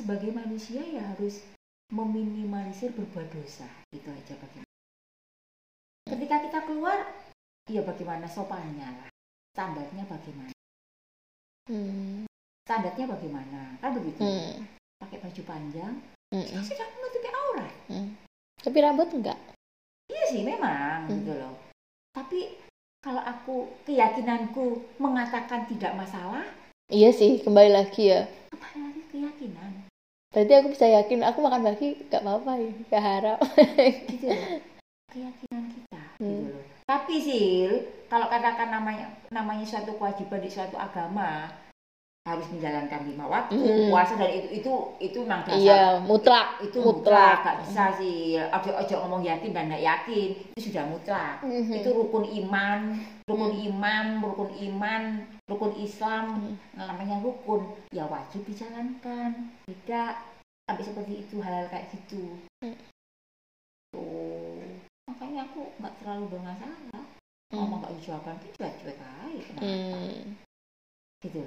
sebagai 0.00 0.32
manusia 0.32 0.80
ya 0.80 1.04
harus 1.12 1.44
meminimalisir 1.92 2.88
berbuat 2.96 3.28
dosa 3.36 3.68
itu 3.92 4.08
aja 4.08 4.32
bagaimana. 4.40 4.76
Ketika 6.08 6.36
kita 6.48 6.58
keluar 6.64 6.98
ya 7.68 7.84
bagaimana 7.84 8.24
sopannya 8.24 8.88
lah. 8.88 9.10
Standarnya 9.52 10.08
bagaimana? 10.08 10.56
Hmm. 11.68 12.24
standarnya 12.64 13.04
bagaimana? 13.06 13.76
Kan 13.84 13.90
begitu. 14.00 14.24
Hmm. 14.24 14.64
pakai 15.02 15.20
baju 15.20 15.42
panjang. 15.44 15.94
Hmm. 16.32 16.46
ya 16.46 16.60
sudah 16.64 16.86
menutupi 16.96 17.28
aurat. 17.28 17.74
Hmm. 17.90 18.08
tapi 18.62 18.78
rambut 18.80 19.08
enggak? 19.12 19.38
Iya 20.08 20.24
sih 20.32 20.42
memang 20.46 21.10
Hmm. 21.10 21.20
gitu 21.20 21.32
loh. 21.36 21.54
Tapi 22.14 22.56
kalau 23.02 23.20
aku 23.20 23.68
keyakinanku 23.84 24.80
mengatakan 25.00 25.64
tidak 25.66 25.96
masalah 25.96 26.44
iya 26.92 27.08
sih 27.10 27.40
kembali 27.40 27.70
lagi 27.72 28.12
ya. 28.12 28.28
kembali 28.52 28.78
lagi 28.84 29.02
keyakinan 29.08 29.69
berarti 30.30 30.52
aku 30.54 30.68
bisa 30.70 30.86
yakin 30.86 31.26
aku 31.26 31.38
makan 31.40 31.62
bagi 31.64 31.98
gak 32.06 32.22
apa-apa 32.22 32.52
ya 32.56 32.70
gak 32.86 33.02
harap. 33.02 33.38
Gitu 34.06 34.30
keyakinan 35.10 35.64
kita. 35.68 36.02
Gitu 36.14 36.22
Hmm. 36.22 36.46
loh. 36.46 36.62
Tapi 36.86 37.14
sih 37.18 37.66
kalau 38.06 38.26
katakan 38.26 38.70
namanya 38.70 39.10
namanya 39.28 39.66
suatu 39.66 39.94
kewajiban 39.94 40.38
di 40.38 40.46
suatu 40.46 40.74
agama 40.74 41.50
harus 42.22 42.46
menjalankan 42.46 43.08
lima 43.08 43.26
waktu 43.26 43.56
Hmm. 43.56 43.90
puasa 43.90 44.14
dan 44.14 44.30
itu 44.30 44.48
itu 44.54 44.72
itu 45.00 45.18
memang 45.20 45.42
dasar 45.42 45.58
iya 45.58 45.82
mutlak 45.98 46.60
itu 46.60 46.78
mutlak. 46.78 47.02
mutlak. 47.02 47.36
gak 47.42 47.56
bisa 47.64 47.84
sih 47.96 48.18
ojo 48.38 48.70
ojo 48.76 48.94
ngomong 49.02 49.22
yakin 49.24 49.50
dan 49.50 49.66
gak 49.68 49.82
yakin 49.82 50.28
itu 50.54 50.60
sudah 50.62 50.84
mutlak. 50.86 51.42
Mhm. 51.42 51.74
itu 51.74 51.88
rukun 51.90 52.22
iman 52.22 52.80
rukun 53.26 53.50
iman 53.66 54.04
rukun 54.20 54.50
iman 54.62 55.02
rukun 55.50 55.74
Islam 55.82 56.24
Hmm. 56.38 56.54
namanya 56.78 57.18
rukun 57.18 57.74
ya 57.90 58.06
wajib 58.06 58.46
dijalankan. 58.46 59.50
Tidak 59.66 60.12
sampai 60.70 60.84
seperti 60.86 61.26
itu 61.26 61.42
hal 61.42 61.66
kayak 61.66 61.90
gitu. 61.90 62.38
Hmm. 62.62 62.78
tuh. 63.90 64.62
Makanya 65.10 65.50
aku 65.50 65.74
nggak 65.82 65.94
terlalu 65.98 66.38
bermasalah. 66.38 67.04
Hmm. 67.50 67.66
ngomong 67.66 67.82
nggak 67.82 67.98
jawaban 68.06 68.38
itu 68.38 68.54
cuek 68.62 68.74
cuek 68.78 68.94
aja 68.94 69.42
kenapa? 69.42 69.66
Hmm. 69.66 70.38
gitu 71.20 71.42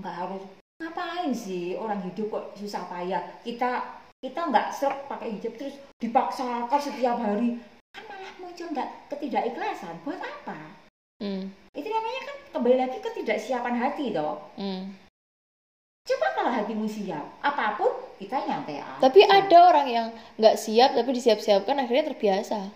nggak 0.00 0.16
harus 0.16 0.44
ngapain 0.80 1.32
sih 1.32 1.76
orang 1.76 2.00
hidup 2.04 2.28
kok 2.28 2.44
susah 2.60 2.84
payah? 2.88 3.20
Kita 3.40 4.00
kita 4.20 4.40
nggak 4.52 4.68
serap 4.76 5.08
pakai 5.08 5.32
hijab 5.36 5.56
terus 5.56 5.76
dipaksakan 5.96 6.80
setiap 6.80 7.16
hari. 7.20 7.56
Kan 7.96 8.04
malah 8.04 8.32
muncul 8.36 8.68
nggak 8.68 8.88
ketidakikhlasan 9.12 9.96
buat 10.04 10.20
apa 10.20 10.79
Hmm. 11.20 11.52
itu 11.70 11.84
namanya 11.86 12.20
kan 12.24 12.36
kembali 12.50 12.76
lagi 12.80 12.98
ketidaksiapan 12.98 13.74
hati 13.76 14.10
toh 14.10 14.40
Hmm. 14.56 14.96
coba 16.02 16.26
kalau 16.32 16.50
hatimu 16.50 16.88
siap 16.88 17.22
apa 17.40 17.76
pun 17.76 17.92
kita 18.16 18.40
nyantai 18.40 18.80
aja 18.80 18.98
tapi 18.98 19.20
ada 19.22 19.58
orang 19.68 19.86
yang 19.86 20.06
nggak 20.36 20.56
siap 20.56 20.96
tapi 20.96 21.12
disiap-siapkan 21.12 21.76
akhirnya 21.76 22.10
terbiasa 22.10 22.72